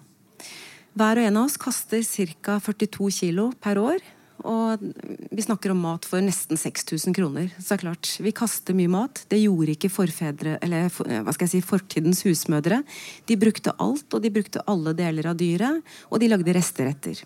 [0.94, 2.02] Hver og en av oss kaster
[2.42, 2.60] ca.
[2.62, 4.02] 42 kilo per år.
[4.42, 4.82] Og
[5.30, 7.52] vi snakker om mat for nesten 6000 kroner.
[7.58, 9.22] Så det er klart, vi kaster mye mat.
[9.30, 12.82] Det gjorde ikke forfedre, eller hva skal jeg si, fortidens husmødre.
[13.30, 15.94] De brukte alt, og de brukte alle deler av dyret.
[16.10, 17.22] Og de lagde resteretter.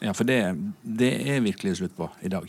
[0.00, 0.40] Ja, for det,
[0.82, 2.48] det er virkelig slutt på i dag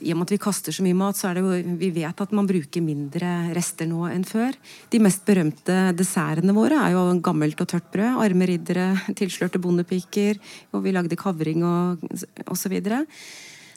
[0.00, 2.20] i og med at vi kaster så mye mat, så er det jo Vi vet
[2.22, 4.54] at man bruker mindre rester nå enn før.
[4.90, 8.20] De mest berømte dessertene våre er jo gammelt og tørt brød.
[8.22, 10.38] Arme riddere, tilslørte bondepiker,
[10.72, 12.04] og vi lagde kavring og
[12.46, 12.78] osv.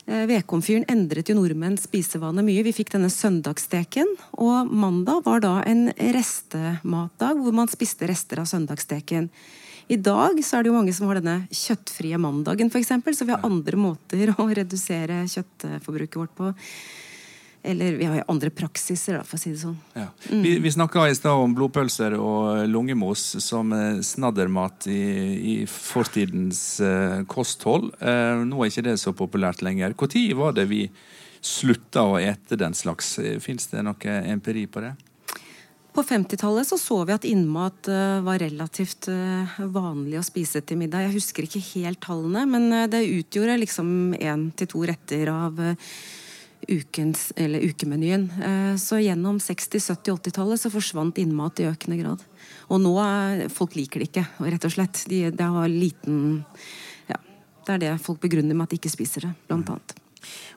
[0.08, 2.64] Eh, vedkomfyren endret jo nordmenns spisevane mye.
[2.64, 4.14] Vi fikk denne søndagssteken.
[4.40, 9.32] Og mandag var da en restematdag hvor man spiste rester av søndagssteken.
[9.88, 12.92] I dag så er det jo mange som har denne kjøttfrie mandagen, f.eks.
[13.16, 16.54] Så vi har andre måter å redusere kjøttforbruket vårt på.
[17.64, 19.78] eller vi har jo andre praksiser, da, for å si det sånn.
[19.96, 20.10] Ja.
[20.28, 25.02] Vi, vi snakka i stad om blodpølser og lungemos som eh, snaddermat i,
[25.54, 27.94] i fortidens eh, kosthold.
[28.00, 29.96] Eh, nå er ikke det så populært lenger.
[29.96, 30.86] Når var det vi
[31.40, 33.18] slutta å ete den slags?
[33.44, 34.96] Fins det noe empiri på det?
[35.98, 40.78] På 50-tallet så, så vi at innmat uh, var relativt uh, vanlig å spise til
[40.78, 41.08] middag.
[41.08, 45.58] Jeg husker ikke helt tallene, men uh, det utgjorde liksom én til to retter av
[46.70, 48.30] ukens, eller ukemenyen.
[48.78, 52.26] Så gjennom 60-, 70-, 80-tallet så forsvant innmat i økende grad.
[52.70, 55.06] Og nå er folk liker det ikke, rett og slett.
[55.10, 56.44] De, det har liten
[57.10, 57.18] ja,
[57.66, 60.02] Det er det folk begrunner med at de ikke spiser det, blant annet.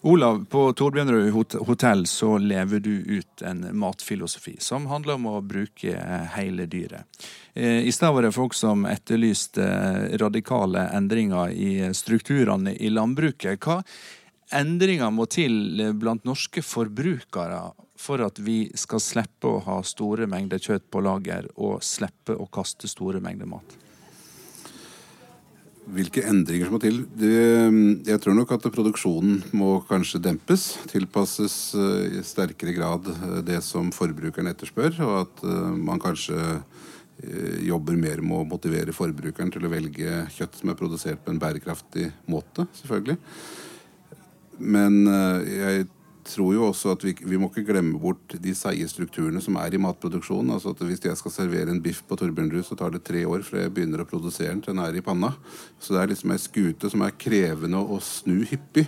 [0.03, 5.97] Olav, på Torbjørnrud hotell så lever du ut en matfilosofi som handler om å bruke
[6.37, 7.05] hele dyret.
[7.55, 9.67] Eh, I stedet var det folk som etterlyste
[10.23, 13.61] radikale endringer i strukturene i landbruket.
[13.61, 13.83] Hva
[14.57, 17.61] endringer må til blant norske forbrukere
[18.01, 22.49] for at vi skal slippe å ha store mengder kjøtt på lager og slippe å
[22.49, 23.77] kaste store mengder mat?
[25.89, 27.01] Hvilke endringer som må til?
[27.17, 27.31] Det,
[28.07, 30.75] jeg tror nok at produksjonen må kanskje dempes.
[30.91, 34.93] Tilpasses uh, i sterkere grad uh, det som forbrukeren etterspør.
[35.07, 36.61] Og at uh, man kanskje
[37.61, 41.41] jobber mer med å motivere forbrukeren til å velge kjøtt som er produsert på en
[41.43, 43.19] bærekraftig måte, selvfølgelig.
[44.73, 44.97] Men
[45.45, 45.85] jeg
[46.31, 49.75] tror jo også at vi, vi, må ikke glemme bort de seige strukturene som er
[49.75, 50.55] i matproduksjonen.
[50.55, 53.45] Altså at Hvis jeg skal servere en biff på Torbjørnrud, så tar det tre år
[53.47, 55.35] fra jeg begynner å produsere den til den er i panna.
[55.81, 58.87] Så det er liksom ei skute som er krevende å snu hyppig.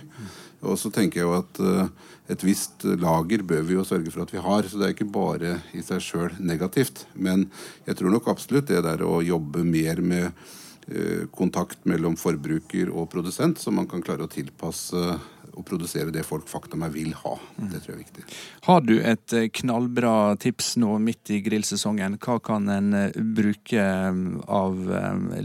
[0.63, 4.23] Og så tenker jeg jo at uh, et visst lager bør vi jo sørge for
[4.23, 4.67] at vi har.
[4.67, 7.05] Så det er ikke bare i seg sjøl negativt.
[7.13, 7.49] Men
[7.87, 13.11] jeg tror nok absolutt det der å jobbe mer med uh, kontakt mellom forbruker og
[13.11, 15.17] produsent, så man kan klare å tilpasse
[15.53, 17.35] å produsere det folk fakta meg vil ha.
[17.57, 18.25] Det tror jeg er viktig.
[18.67, 22.17] Har du et eh, knallbra tips nå midt i grillsesongen?
[22.23, 24.81] Hva kan en eh, bruke eh, av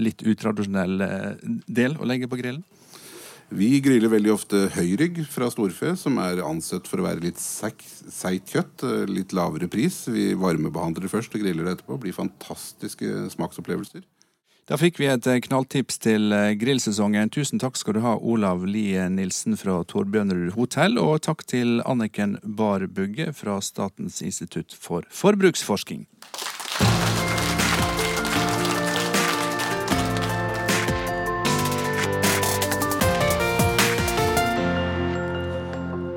[0.01, 0.99] litt utradisjonell
[1.67, 2.65] del å legge på grillen?
[3.49, 8.53] Vi griller veldig ofte høyrygg fra storfe, som er ansett for å være litt seigt
[8.53, 8.85] kjøtt.
[9.09, 10.03] Litt lavere pris.
[10.13, 11.97] Vi varmebehandler det først og griller det etterpå.
[11.97, 14.05] Det blir fantastiske smaksopplevelser.
[14.69, 17.31] Da fikk vi et eh, knalltips til eh, grillsesongen.
[17.33, 22.37] Tusen takk skal du ha, Olav Lie Nilsen fra Torbjørnrud hotell, og takk til Anniken
[22.45, 26.05] Bahr Bugge fra Statens institutt for forbruksforsking.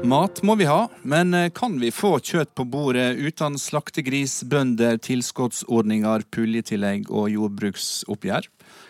[0.02, 4.98] Mat må vi ha, men eh, kan vi få kjøtt på bordet uten slaktegris, bønder,
[4.98, 8.48] tilskuddsordninger, puljetillegg og jordbruksoppgjør?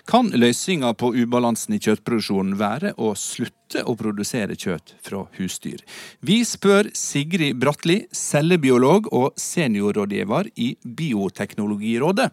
[0.08, 5.84] Kan løsninga på ubalansen i kjøttproduksjonen være å slutte å produsere kjøtt fra husdyr?
[6.24, 12.32] Vi spør Sigrid Bratli, cellebiolog og seniorrådgiver i Bioteknologirådet.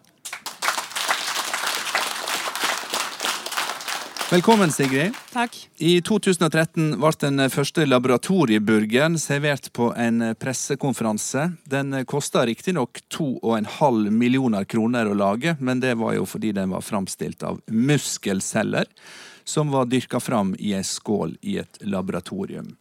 [4.29, 5.13] Velkommen, Sigrid.
[5.33, 5.55] Takk.
[5.81, 11.47] I 2013 ble den første laboratorieburgeren servert på en pressekonferanse.
[11.65, 16.85] Den kosta riktignok 2,5 millioner kroner å lage, men det var jo fordi den var
[16.85, 18.85] framstilt av muskelceller
[19.49, 22.75] som var dyrka fram i ei skål i et laboratorium.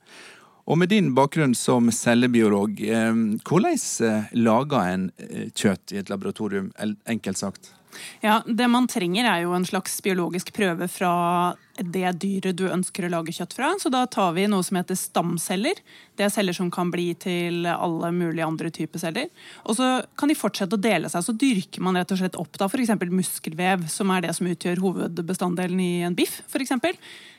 [0.69, 6.13] Og med din bakgrunn som cellebiolog, eh, hvordan eh, lager en eh, kjøtt i et
[6.13, 6.75] laboratorium,
[7.09, 7.73] enkelt sagt?
[8.21, 13.07] Ja, Det man trenger, er jo en slags biologisk prøve fra det dyret du ønsker
[13.07, 13.71] å lage kjøtt fra.
[13.79, 15.79] Så da tar vi noe som heter stamceller.
[16.19, 19.31] Det er celler som kan bli til alle mulige andre typer celler.
[19.65, 21.25] Og så kan de fortsette å dele seg.
[21.25, 22.95] Så dyrker man rett og slett opp da f.eks.
[23.07, 26.75] muskelvev, som er det som utgjør hovedbestanddelen i en biff, f.eks.,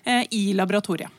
[0.05, 1.18] eh, i laboratoriet.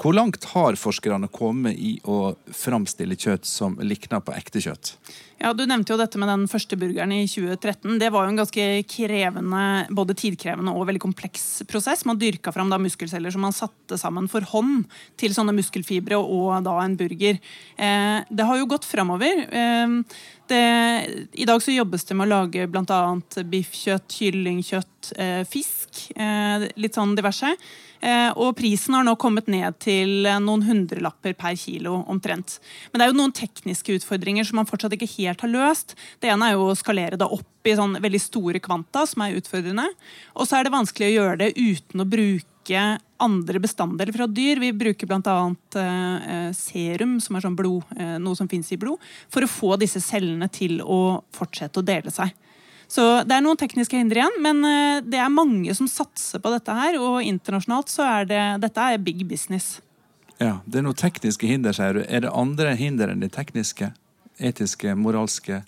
[0.00, 4.94] Hvor langt har forskerne kommet i å framstille kjøtt som likner på ekte kjøtt?
[5.40, 7.98] Ja, Du nevnte jo dette med den første burgeren i 2013.
[8.00, 12.06] Det var jo en ganske krevende, både tidkrevende og veldig kompleks prosess.
[12.08, 14.86] Man dyrka fram da muskelceller som man satte sammen for hånd
[15.20, 17.36] til sånne muskelfibre og da en burger.
[17.76, 19.44] Eh, det har jo gått framover.
[19.52, 19.96] Eh,
[20.50, 23.00] I dag så jobbes det med å lage bl.a.
[23.52, 26.06] biffkjøtt, kyllingkjøtt, eh, fisk.
[26.16, 27.52] Eh, litt sånn diverse.
[28.00, 32.58] Eh, og prisen har nå kommet ned til noen hundrelapper per kilo omtrent.
[32.90, 35.96] Men det er jo noen tekniske utfordringer som man fortsatt ikke helt har løst.
[36.20, 39.36] Det ene er jo å skalere det opp i sånn veldig store kvanta, som er
[39.36, 39.86] utfordrende.
[40.36, 42.82] Og så er det vanskelig å gjøre det uten å bruke
[43.20, 44.60] andre bestanddeler fra dyr.
[44.62, 45.38] Vi bruker bl.a.
[45.80, 49.74] Eh, serum, som er sånn blod, eh, noe som fins i blod, for å få
[49.80, 52.32] disse cellene til å fortsette å dele seg.
[52.90, 56.50] Så det er noen tekniske hindre igjen, men eh, det er mange som satser på
[56.50, 56.98] dette her.
[56.98, 59.78] Og internasjonalt så er det dette er big business.
[60.40, 62.04] Ja, Det er noen tekniske hinder, sier du.
[62.08, 63.92] Er det andre hinder enn de tekniske?
[64.40, 65.60] Etiske, moralske?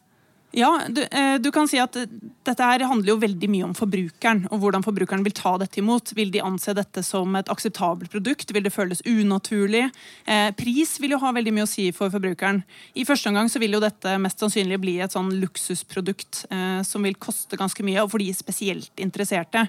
[0.54, 2.10] Ja, du, eh, du, kan si at eh,
[2.44, 4.42] dette her handler jo veldig mye om forbrukeren.
[4.52, 6.12] Og hvordan forbrukeren vil ta dette imot.
[6.18, 8.52] Vil de anse dette som et akseptabelt produkt?
[8.52, 9.86] Vil det føles unaturlig?
[10.28, 12.60] Eh, pris vil jo ha veldig mye å si for forbrukeren.
[13.00, 17.08] I første omgang så vil jo dette mest sannsynlig bli et sånn luksusprodukt eh, som
[17.08, 19.64] vil koste ganske mye, og for de spesielt interesserte.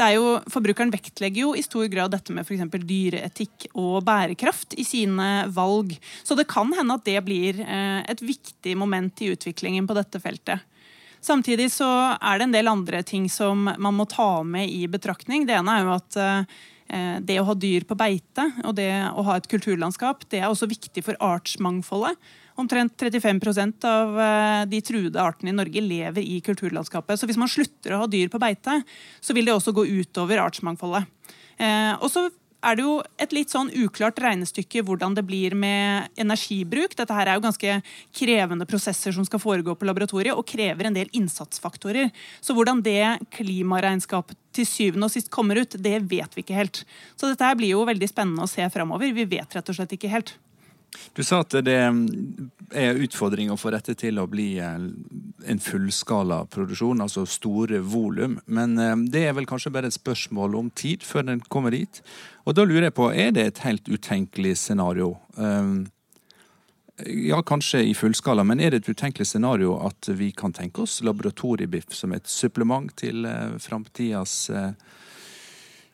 [0.00, 2.64] Det er jo, Forbrukeren vektlegger jo i stor grad dette med f.eks.
[2.88, 5.92] dyreetikk og bærekraft i sine valg.
[6.24, 10.21] Så det kan hende at det blir eh, et viktig moment i utviklingen på dette
[10.22, 10.62] feltet.
[11.22, 15.46] Samtidig så er det en del andre ting som man må ta med i betraktning.
[15.46, 19.22] Det ene er jo at eh, det å ha dyr på beite og det å
[19.28, 22.18] ha et kulturlandskap det er også viktig for artsmangfoldet.
[22.58, 23.40] Omtrent 35
[23.88, 27.20] av eh, de truede artene i Norge lever i kulturlandskapet.
[27.20, 28.82] Så hvis man slutter å ha dyr på beite,
[29.22, 31.06] så vil det også gå utover artsmangfoldet.
[31.56, 32.26] Eh, og så
[32.62, 36.94] er det jo et litt sånn uklart regnestykke hvordan det blir med energibruk.
[36.98, 37.78] Dette her er jo ganske
[38.14, 42.12] krevende prosesser som skal foregå på laboratoriet, og krever en del innsatsfaktorer.
[42.40, 43.02] Så hvordan det
[43.34, 46.84] klimaregnskapet til syvende og sist kommer ut, det vet vi ikke helt.
[47.16, 49.14] Så dette her blir jo veldig spennende å se framover.
[49.16, 50.36] Vi vet rett og slett ikke helt.
[51.12, 57.02] Du sa at det er utfordring å få dette til å bli en fullskala produksjon,
[57.04, 58.38] altså store volum.
[58.46, 62.02] Men eh, det er vel kanskje bare et spørsmål om tid før den kommer dit.
[62.46, 65.14] Og da lurer jeg på, er det et helt utenkelig scenario?
[65.36, 65.84] Um,
[67.02, 71.00] ja, kanskje i fullskala, men er det et utenkelig scenario at vi kan tenke oss
[71.02, 73.26] laboratoriebiff som et supplement til
[73.64, 74.36] framtidas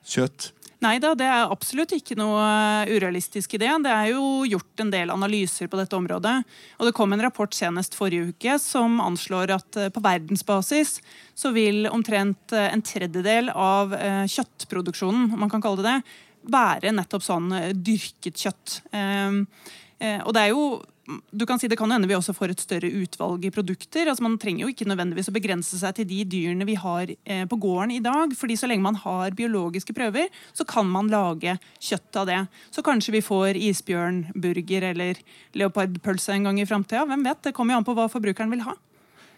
[0.04, 0.50] kjøtt?
[0.84, 2.38] Nei da, det er absolutt ikke noe
[2.84, 3.72] eh, urealistisk i det.
[3.90, 6.36] Er jo gjort en del analyser på dette området.
[6.78, 11.00] Og det kom en rapport senest forrige uke som anslår at på verdensbasis
[11.38, 13.94] så vil omtrent en tredjedel av
[14.30, 16.16] kjøttproduksjonen, om man kan kalle det det,
[16.52, 18.78] være nettopp sånn eh, dyrket kjøtt.
[18.96, 19.44] Ehm,
[19.98, 20.64] eh, og det er jo
[21.30, 24.08] du kan si Det kan hende vi også får et større utvalg i produkter.
[24.08, 27.44] altså Man trenger jo ikke nødvendigvis å begrense seg til de dyrene vi har eh,
[27.48, 28.34] på gården i dag.
[28.36, 32.40] fordi Så lenge man har biologiske prøver, så kan man lage kjøtt av det.
[32.70, 35.22] Så kanskje vi får isbjørnburger eller
[35.54, 37.06] leopardpølse en gang i framtida.
[37.08, 37.42] Hvem vet?
[37.42, 38.76] Det kommer jo an på hva forbrukeren vil ha.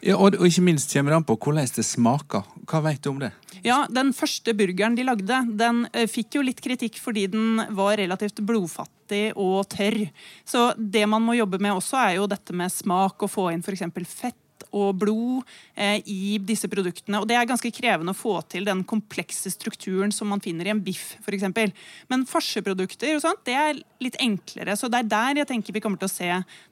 [0.01, 2.46] Ja, og, og, ikke minst kommer det an på hvordan det smaker.
[2.70, 3.32] Hva vet du om det?
[3.66, 7.98] Ja, Den første burgeren de lagde, den uh, fikk jo litt kritikk fordi den var
[8.01, 10.07] relativt blodfattig og tørr.
[10.48, 13.64] Så det man må jobbe med også, er jo dette med smak, og få inn
[13.64, 13.84] f.eks.
[14.09, 14.38] fett
[14.76, 17.20] og blod eh, i disse produktene.
[17.20, 20.72] Og Det er ganske krevende å få til den komplekse strukturen som man finner i
[20.74, 21.16] en biff.
[21.30, 21.72] Eksempel.
[22.12, 24.76] Men farseprodukter og sånt, det er litt enklere.
[24.78, 26.30] Så det er der jeg tenker vi kommer til å se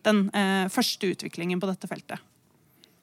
[0.08, 2.27] den eh, første utviklingen på dette feltet.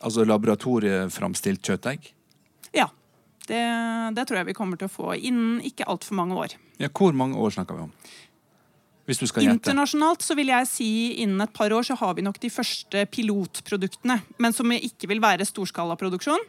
[0.03, 2.11] Altså laboratorieframstilt kjøttegg?
[2.75, 2.89] Ja.
[3.45, 3.61] Det,
[4.17, 6.55] det, tror jeg vi kommer til å få innen ikke altfor mange år.
[6.81, 7.91] Ja, Hvor mange år snakker vi om?
[9.05, 9.59] Hvis du skal gjette.
[9.59, 10.91] Internasjonalt så vil jeg si
[11.21, 14.17] innen et par år så har vi nok de første pilotproduktene.
[14.41, 16.41] Men som ikke vil være storskalaproduksjon.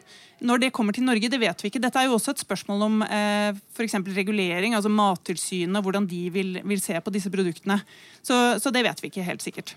[0.49, 1.83] Når det kommer til Norge, det vet vi ikke.
[1.85, 3.99] Dette er jo også et spørsmål om eh, f.eks.
[4.17, 7.77] regulering, altså Mattilsynet, hvordan de vil, vil, se på disse produktene.
[8.25, 9.77] Så, så det vet vi ikke helt sikkert.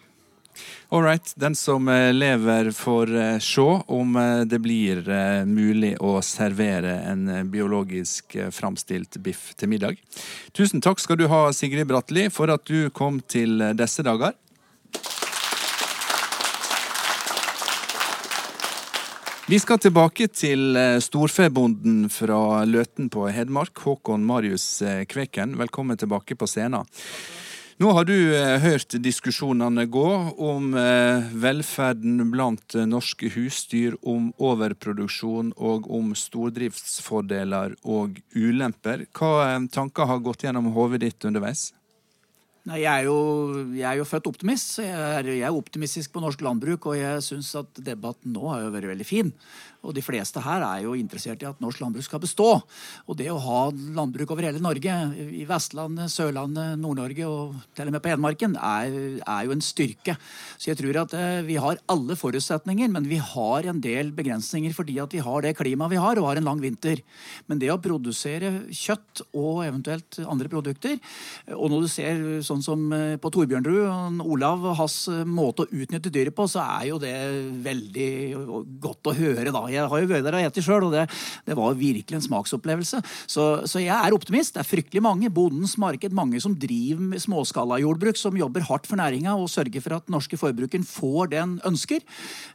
[0.92, 1.34] All right.
[1.36, 5.04] Den som eh, lever, får eh, se om eh, det blir
[5.46, 10.00] mulig å servere en biologisk framstilt biff til middag.
[10.58, 14.34] Tusen takk skal du ha, Sigrid Bratli, for at du kom til disse dager.
[19.50, 24.68] Vi skal tilbake til storfebonden fra Løten på Hedmark, Håkon Marius
[25.10, 25.56] Kveken.
[25.58, 26.86] Velkommen tilbake på scenen.
[27.80, 30.10] Nå har du eh, hørt diskusjonene gå
[30.44, 39.06] om eh, velferden blant eh, norske husdyr, om overproduksjon og om stordriftsfordeler og ulemper.
[39.16, 41.70] Hva tanker har gått gjennom hodet ditt underveis?
[42.68, 43.16] Nei, jeg er, jo,
[43.72, 46.90] jeg er, jo, født optimist, så jeg er, jeg er optimistisk på norsk landbruk.
[46.92, 49.32] Og jeg syns at debatten nå har jo vært veldig fin.
[49.88, 52.48] Og de fleste her er jo interessert i at norsk landbruk skal bestå.
[53.08, 57.96] Og det å ha landbruk over hele Norge, i Vestlandet, Sørlandet, Nord-Norge og til og
[57.96, 60.18] med på Hedmarken, er, er, jo en styrke.
[60.60, 64.76] Så jeg tror at eh, vi har alle forutsetninger, men vi har en del begrensninger
[64.76, 67.00] fordi at vi har det klimaet vi har, og har en lang vinter.
[67.48, 71.00] Men det å produsere kjøtt og eventuelt andre produkter,
[71.56, 75.70] og når du ser sånn som eh, på Torbjørnrud, Olav og hans eh, måte å
[75.70, 77.14] utnytte dyret på, så er jo det
[77.66, 78.10] veldig
[78.82, 79.64] godt å høre, da.
[79.72, 81.06] Jeg har jo vært der og spist sjøl, og det,
[81.48, 83.02] det, var virkelig en smaksopplevelse.
[83.30, 84.56] Så, så, jeg er optimist.
[84.56, 85.32] Det er fryktelig mange.
[85.34, 90.00] Bondens marked, mange som driver med småskalajordbruk, som jobber hardt for næringa og sørger for
[90.00, 92.06] at norske forbrukeren får det en ønsker.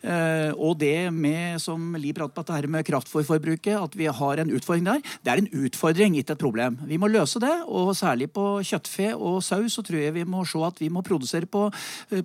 [0.02, 4.52] Eh, og det med, som Li prater på, dette med kraftfôrforbruket, at vi har en
[4.54, 5.04] utfordring der.
[5.24, 6.80] Det er en utfordring, ikke et problem.
[6.88, 10.44] Vi må løse det, og særlig på kjøttfe og sau så tror jeg vi må
[10.48, 11.66] se at vi må produsere på,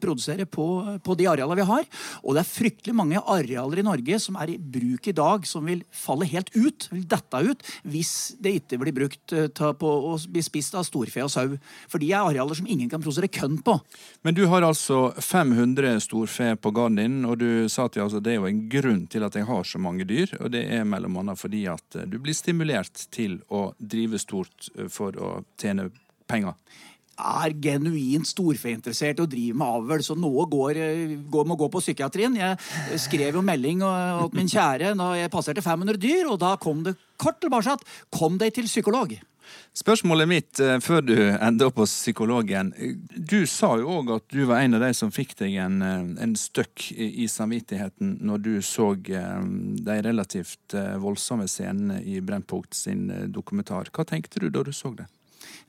[0.02, 0.66] produsere på,
[1.04, 1.88] på de arealene vi har.
[2.24, 5.68] Og det er fryktelig mange arealer i Norge som er i bruk i dag, som
[5.70, 10.44] vil falle helt ut, vil dette ut, hvis det ikke blir brukt på å bli
[10.46, 11.58] spist av storfe og sau.
[11.92, 13.78] For de er arealer som ingen kan produsere kønn på.
[14.26, 18.34] Men du har altså 500 storfe på gården din, og du sa at altså, det
[18.34, 20.34] er jo en grunn til at jeg har så mange dyr.
[20.40, 24.70] Og det er mellom annet fordi at eh, du blir stimulert til å drive stort
[24.76, 25.90] eh, for å tjene
[26.30, 26.58] penger
[27.20, 31.84] er genuint storfeinteressert og driver med avl, så noe går, eh, går, må gå på
[31.84, 32.36] psykiatrien.
[32.36, 36.84] Jeg skrev jo melding til min kjære da jeg passerte 500 dyr, og da kom
[36.84, 39.20] det kort tilbake at 'kom deg til psykolog'.
[39.74, 42.74] Spørsmålet mitt eh, før du ender hos psykologen.
[43.16, 46.24] Du sa jo òg at du var en av de som fikk deg en, eh,
[46.24, 53.90] en støkk i, samvittigheten når du så de relativt voldsomme scenene i Brennpunkt sin dokumentar.
[53.92, 55.08] Hva tenkte du da du så det?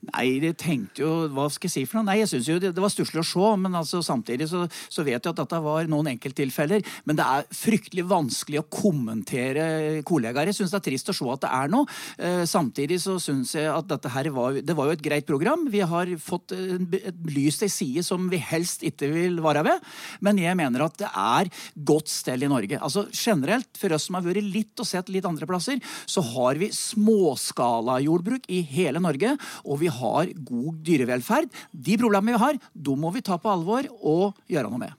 [0.09, 2.07] Nei, jeg tenkte jo Hva skal jeg si for noe?
[2.09, 5.05] Nei, jeg syns jo det, det var stusslig å se, men altså, samtidig så, så,
[5.05, 6.85] vet jeg at dette var noen enkelttilfeller.
[7.05, 10.49] Men det er fryktelig vanskelig å kommentere kollegaer.
[10.49, 11.99] Jeg syns det er trist å se at det er noe.
[12.17, 15.67] Eh, samtidig så syns jeg at dette her var, det var jo et greit program.
[15.71, 19.85] Vi har fått et lys til side som vi helst ikke vil være ved.
[20.25, 21.51] Men jeg mener at det er
[21.91, 22.81] godt stell i Norge.
[22.81, 26.57] Altså Generelt, for oss som har vært litt og sett litt andre plasser, så har
[26.61, 29.35] vi småskalajordbruk i hele Norge.
[29.65, 31.51] og vi har god dyrevelferd.
[31.71, 34.97] De problemene vi har, de må vi ta på alvor og gjøre noe med.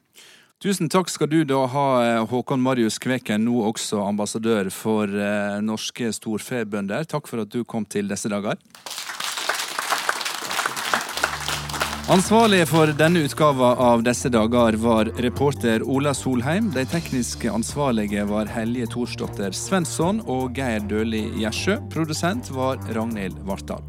[0.62, 5.58] Tusen takk skal du da ha, eh, Håkon Marius Kveken, nå også ambassadør for eh,
[5.58, 7.02] norske storfebønder.
[7.10, 8.60] Takk for at du kom til disse dager.
[12.10, 16.70] Ansvarlig for denne utgava av Disse dager var reporter Ola Solheim.
[16.74, 21.78] De tekniske ansvarlige var Helje Thorsdotter Svensson og Geir Døli Gjersjø.
[21.94, 23.86] Produsent var Ragnhild Vartdal.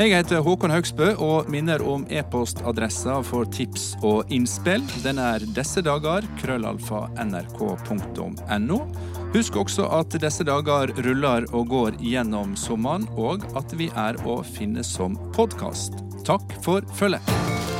[0.00, 4.80] Jeg heter Håkon Haugsbø og minner om e-postadressa for tips og innspill.
[5.04, 8.78] Den er disse dager krøllalfa nrk.no.
[9.34, 14.40] Husk også at disse dager ruller og går gjennom sommeren, og at vi er å
[14.56, 16.00] finne som podkast.
[16.24, 17.79] Takk for følget.